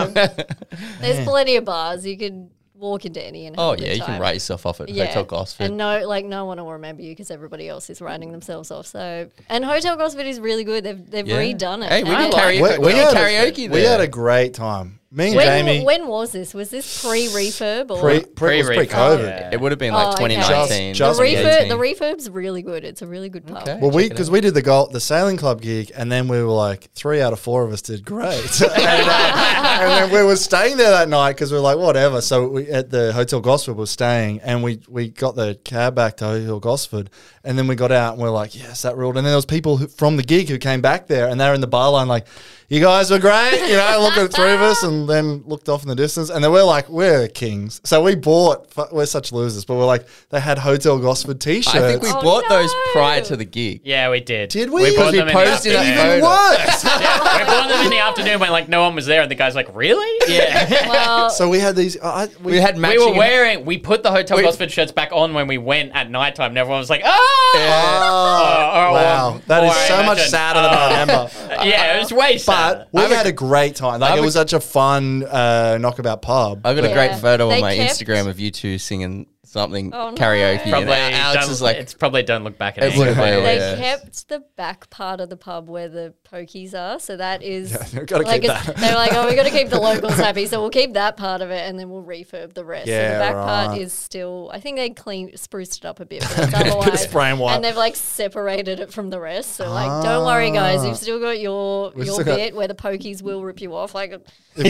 [0.47, 0.57] up.
[1.01, 2.49] There's plenty of bars you could
[2.79, 5.05] walk into any and Oh yeah, you can write yourself off at Yeah.
[5.07, 5.65] Hotel Gosford.
[5.67, 8.85] And no, like no one will remember you because everybody else is writing themselves off.
[8.87, 10.83] So, and Hotel Gosford is really good.
[10.83, 11.37] They've they've Yeah.
[11.41, 11.89] redone it.
[11.89, 12.61] Hey, we did karaoke.
[12.61, 13.19] We- We, we did had a-
[13.51, 14.99] karaoke We had a great time.
[15.17, 15.83] Me and When, Jamie.
[15.83, 16.53] when was this?
[16.53, 18.75] Was this pre refurb or pre, pre, it Pre-refurb.
[18.75, 19.19] pre-COVID.
[19.23, 19.49] Yeah.
[19.51, 20.27] It would have been Oh, like okay.
[20.35, 20.93] 2019.
[20.93, 21.69] Just- the just- refurb?
[21.69, 22.83] The refurb's really good.
[22.83, 23.63] It's a really good pub.
[23.63, 23.79] Okay.
[23.81, 26.51] Well, we because we did the goal, the sailing club gig, and then we were
[26.51, 30.35] like three out of four of us did great, and, uh, and then we were
[30.35, 32.21] staying there that night because we were like whatever.
[32.21, 36.17] So we at the hotel Gosford was staying, and we we got the cab back
[36.17, 37.09] to Hotel Gosford,
[37.43, 39.17] and then we got out and we are like yes that ruled.
[39.17, 41.47] And then there was people who, from the gig who came back there, and they
[41.47, 42.27] were in the bar line like.
[42.69, 43.99] You guys were great, you know.
[44.01, 46.51] Look at the three of us, and then looked off in the distance, and then
[46.51, 47.81] we're like, we're kings.
[47.83, 51.75] So we bought, we're such losers, but we're like, they had Hotel Gosford T-shirts.
[51.75, 53.81] I think we Oh, bought those prior to the gig.
[53.83, 54.49] Yeah, we did.
[54.49, 54.83] Did we?
[54.83, 56.07] We Because bought we them in the posed in afternoon.
[56.17, 56.83] even worse.
[57.07, 59.35] Yeah, we bought them in the afternoon when like no one was there, and the
[59.35, 60.89] guy's like, "Really?" Yeah.
[60.89, 61.97] Well, So we had these.
[62.01, 62.99] I, we, We had we matching.
[63.11, 63.65] were wearing.
[63.65, 66.57] We put the Hotel We- Gosford shirts back on when we went at nighttime, and
[66.57, 67.09] everyone was like, "Ah!"
[67.55, 71.31] Oh, Or- or- wow, that is or I so much imagine- sadder than I remember.
[71.67, 72.87] yeah, it was way sad.
[72.91, 73.99] But we had a great time.
[74.01, 76.61] Like I've it a- was such a fun uh, knockabout pub.
[76.65, 76.93] I've got a Yeah.
[76.93, 80.15] great photo They on my kept- Instagram of you two singing something Oh, no.
[80.15, 80.69] karaoke.
[80.69, 82.97] probably Alex don't, is like, it's probably don't look back at it.
[82.97, 83.41] like- anyway.
[83.41, 83.75] they yeah.
[83.77, 88.03] kept the back part of the pub where the pokies are, so that is Yeah,
[88.03, 88.75] gotta like keep that.
[88.75, 91.41] they're like, oh, we got to keep the locals happy, so we'll keep that part
[91.41, 92.87] of it, and then we'll refurb the rest.
[92.87, 96.05] so Yeah, the back part is still, I think they clean spruced it up a
[96.05, 99.55] bit, but it's otherwise, spray and and they've like separated it from the rest.
[99.55, 103.21] So like, don't worry, guys, you've still got your We've your bit where the pokies
[103.21, 104.23] will rip you off, like, of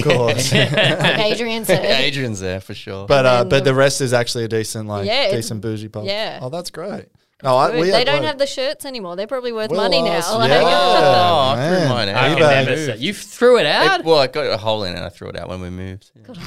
[0.03, 0.51] course.
[0.53, 1.83] like Adrian said.
[1.85, 3.07] Adrian's there for sure.
[3.07, 6.05] but uh, but the- the rest is actually a decent like Yeah, decent bougie pub.
[6.05, 6.39] yeah.
[6.41, 7.05] Oh, that's great.
[7.43, 9.15] No, I, we they had, don't like- have the shirts anymore.
[9.15, 10.37] They're probably worth Will money us- now.
[10.39, 10.59] Like, yeah.
[10.65, 11.79] oh, I man.
[11.81, 12.37] threw mine I out.
[12.39, 12.97] can never say.
[12.97, 13.99] You threw it out.
[13.99, 16.09] It- well, I got a hole in it I threw it out when we moved.
[16.25, 16.41] got a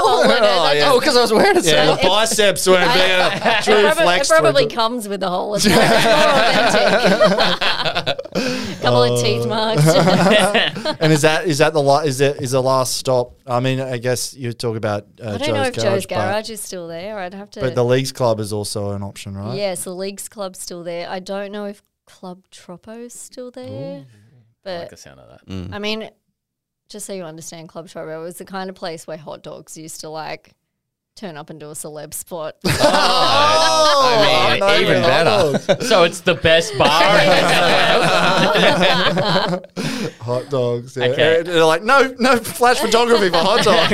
[0.00, 0.40] hole in it.
[0.40, 0.90] That yeah.
[0.90, 1.64] Oh, because I was wearing it.
[1.66, 1.96] so Yeah, long.
[1.98, 3.20] the biceps weren't there.
[3.30, 5.54] Uh, true it, prob- it probably comes with a hole.
[5.54, 8.55] It's more, it's more authentic.
[8.80, 9.86] Couple of teeth marks.
[11.00, 13.34] and is that is that the la- is it is the last stop?
[13.46, 16.06] I mean, I guess you talk about uh, I don't Joe's know if garage, Joe's
[16.06, 17.18] Garage is still there.
[17.18, 17.60] I'd have to.
[17.60, 19.56] But the Leagues Club is also an option, right?
[19.56, 21.08] yes, the Leagues Club's still there.
[21.08, 24.04] I don't know if Club Tropo's still there.
[24.64, 25.46] I like the sound of that.
[25.46, 25.72] Mm.
[25.72, 26.10] I mean,
[26.88, 30.00] just so you understand, Club Tropo was the kind of place where hot dogs used
[30.00, 30.54] to like
[31.16, 32.54] turn up and do a celeb spot.
[32.68, 32.68] Oh,
[34.08, 35.58] I mean, Oh, I even better.
[35.84, 36.86] So it's the best bar.
[40.20, 40.96] hot dogs.
[40.96, 41.06] Yeah.
[41.06, 41.42] Okay.
[41.42, 43.90] They're like, no, no flash photography for hot dog.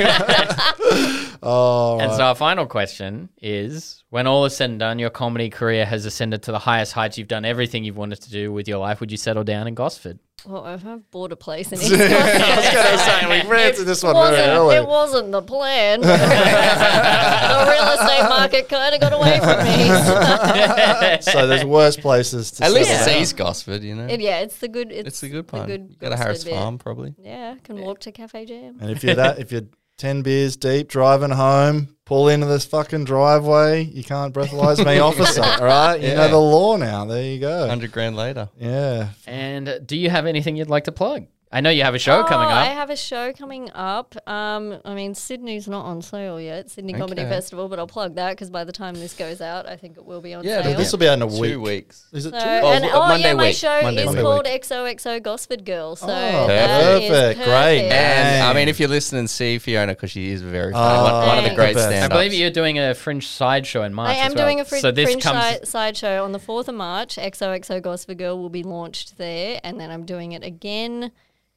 [1.43, 2.17] Oh, and right.
[2.17, 6.05] so our final question is: When all is said and done, your comedy career has
[6.05, 7.17] ascended to the highest heights.
[7.17, 8.99] You've done everything you've wanted to do with your life.
[8.99, 10.19] Would you settle down in Gosford?
[10.45, 14.03] well, I've bought a place in I was going to say, we ran to this
[14.03, 14.75] one very early.
[14.75, 16.01] it wasn't the plan.
[16.01, 21.21] the real estate market kind of got away from me.
[21.21, 23.21] so there's worse places to At least it's down.
[23.21, 24.07] East Gosford, you know.
[24.07, 24.91] It- yeah, it's the good.
[24.91, 25.67] It's, it's the good the part.
[25.67, 26.53] good You got a Harris bit.
[26.53, 27.15] Farm, probably.
[27.19, 28.77] Yeah, can walk to Cafe Jam.
[28.81, 29.63] And if you're that, if you're
[30.03, 33.85] ten beers deep driving home, pull into this fucking driveway.
[33.85, 35.41] You can't breathalyze me, officer.
[35.41, 37.05] All right, you know the law now.
[37.05, 37.69] There you go.
[37.69, 38.49] Hundred grand later.
[38.59, 39.11] Yeah.
[39.25, 41.27] And uh, do you have anything you'd like to plug?
[41.55, 42.57] I know you have a show coming Oh, up.
[42.57, 44.15] I have a show coming up.
[44.27, 47.29] Um, I mean, Sydney's not on sale yet, Sydney Comedy Okay.
[47.29, 50.03] Festival, but I'll plug that because by the time this goes out, I think it
[50.03, 50.71] will be on Yeah, sale.
[50.71, 51.51] Yeah, this will be out in a week.
[51.53, 52.05] Two weeks.
[52.11, 52.45] Is it So, two?
[52.45, 53.55] and, w- oh Monday yeah, my week.
[53.55, 54.21] show Monday is week.
[54.21, 55.95] called XOXO Gosford Girl.
[55.95, 57.37] So Oh, that is perfect.
[57.41, 57.47] Great.
[57.47, 57.93] perfect.
[57.93, 58.55] And I Dang.
[58.55, 61.03] mean, if you're listening, see Fiona because she is very Oh, funny.
[61.03, 61.55] one, one of the thanks.
[61.55, 61.87] great The best.
[61.87, 64.09] I stand believe you're doing a fringe sideshow in March.
[64.09, 64.45] I am as well.
[64.47, 65.59] doing a fr- so this fringe comes.
[65.59, 67.17] si- sideshow on the 4th of March.
[67.17, 69.59] XOXO Gosford Girl will be launched there.
[69.63, 71.11] And then I'm doing it again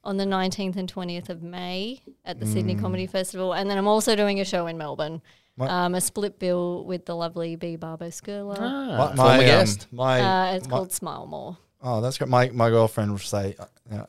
[0.06, 3.52] on the 19th and 20th of May at the Sydney Comedy Festival.
[3.52, 5.20] And then I'm also doing a show in Melbourne.
[5.58, 7.76] Um, a split bill with the lovely B.
[7.76, 8.56] Barbo Skirla.
[8.60, 8.96] Ah.
[8.98, 9.86] My, Former um, guest.
[9.90, 11.56] my, Uh, it's my- called Smile More.
[11.82, 12.28] oh, that's great.
[12.28, 13.56] My my girlfriend will say,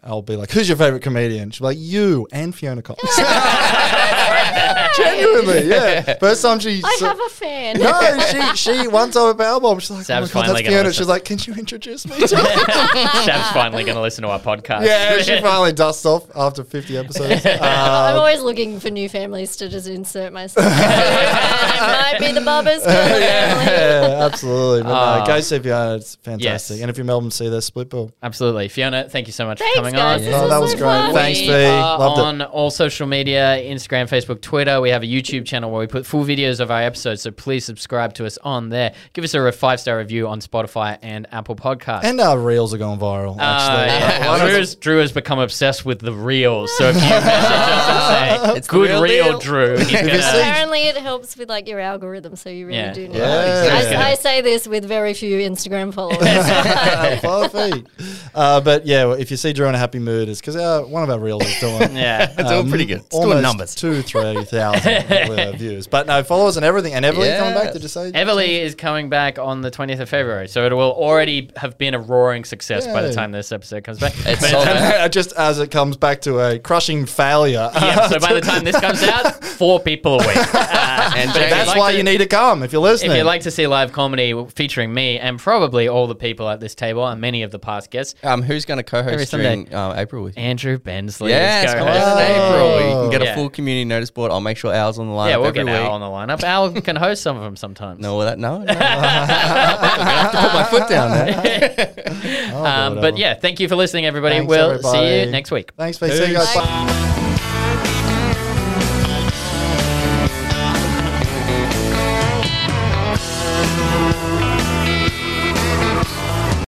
[0.03, 3.01] I'll be like, "Who's your favorite comedian?" She'll be like, "You and Fiona Cox."
[4.97, 6.15] Genuinely, yeah.
[6.19, 6.81] First time she.
[6.83, 7.77] I saw- have a fan.
[7.79, 8.19] no,
[8.55, 9.79] she she once I went album.
[9.79, 10.87] She's like, Sab's oh my god, finally that's gonna Fiona.
[10.87, 11.01] listen.
[11.01, 12.43] She's like, can you introduce me to her?
[13.23, 14.85] Shab's finally going to listen to our podcast.
[14.85, 17.45] yeah, she finally dusts off after 50 episodes.
[17.45, 20.65] I'm Um, always looking for new families to just insert myself.
[20.65, 23.21] into, and it might be the Barbo Skirla family.
[23.65, 24.83] yeah, absolutely.
[24.83, 25.19] But Ah.
[25.19, 25.95] no, go see Fiona.
[25.97, 26.75] It's fantastic.
[26.75, 26.81] Yes.
[26.81, 28.11] And if you're Melbourne, see their split bill.
[28.23, 28.67] Absolutely.
[28.69, 30.19] Fiona, thank you so much for coming guys.
[30.21, 30.25] on.
[30.25, 30.87] This Oh, that was so great.
[30.87, 31.13] fun.
[31.13, 31.53] Thanks, we V.
[31.65, 32.23] are Loved it.
[32.23, 34.79] on all social media Instagram, Facebook, Twitter.
[34.81, 37.65] We have a YouTube channel where we put full videos of our episodes, so please
[37.65, 38.93] subscribe to us on there.
[39.13, 42.03] Give us a five star review on Spotify and Apple Podcasts.
[42.03, 43.37] And our reels are going viral.
[43.37, 44.27] Uh, Actually, yeah.
[44.27, 46.71] Uh, one Drew, has, Drew has become obsessed with the reels.
[46.77, 50.83] So if you message us and say, It's good real reel, deal." Drew, gonna, Apparently,
[50.83, 52.93] it helps with like your algorithm, so you really Yeah.
[52.93, 53.83] do need Yeah.
[53.85, 53.91] it.
[53.91, 53.99] Yeah.
[54.01, 56.17] I, I say this with very few Instagram followers.
[57.21, 57.85] Five.
[58.33, 60.55] Uh, but yeah, if you see Drew in a happy mood, is because
[60.87, 61.95] one of our reels is doing.
[61.97, 62.33] yeah.
[62.37, 62.99] It's doing pretty good.
[62.99, 63.75] It's doing almost numbers.
[63.75, 65.87] two, three thousand uh, views.
[65.87, 66.93] But no, followers and everything.
[66.93, 67.73] And Everly coming back.
[67.73, 68.11] Did you say?
[68.11, 71.93] Everly is coming back on the 20th of February, so it will already have been
[71.93, 73.13] a roaring success by the Yay.
[73.15, 74.13] time this episode comes back.
[74.19, 75.11] It's But- sold out.
[75.11, 77.69] Just as it comes back to a crushing failure.
[77.73, 80.37] yeah, so by the time this comes out, four people a week.
[80.53, 82.81] Uh, And but if James- That's like why to- you need to come if you're
[82.81, 83.11] listening.
[83.11, 86.59] If you'd like to see live comedy featuring me and probably all the people at
[86.59, 89.46] this table and many of the past guests, Um, who's going to Every co-host Sunday.
[89.47, 90.43] During uh, April with you?
[90.43, 92.01] Andrew Bensley Yes, come on in
[92.35, 92.75] April.
[92.79, 93.31] You can get Yeah.
[93.33, 94.31] a full community notice board.
[94.31, 95.29] I'll make sure Al's on the line.
[95.29, 95.91] Yeah, we'll every get Al week.
[95.91, 96.43] on the lineup.
[96.43, 97.99] Al can host some of them sometimes.
[97.99, 98.59] No, that no.
[98.59, 98.65] no.
[98.67, 101.93] I'm gonna have to put my foot down there.
[102.57, 104.35] Um, but yeah, thank you for listening, everybody.
[104.37, 105.31] Thanks, we'll see you everybody.
[105.31, 105.71] next week.
[105.77, 106.11] Thanks, mate.
[106.13, 106.53] See you guys.
[106.55, 107.26] Bye.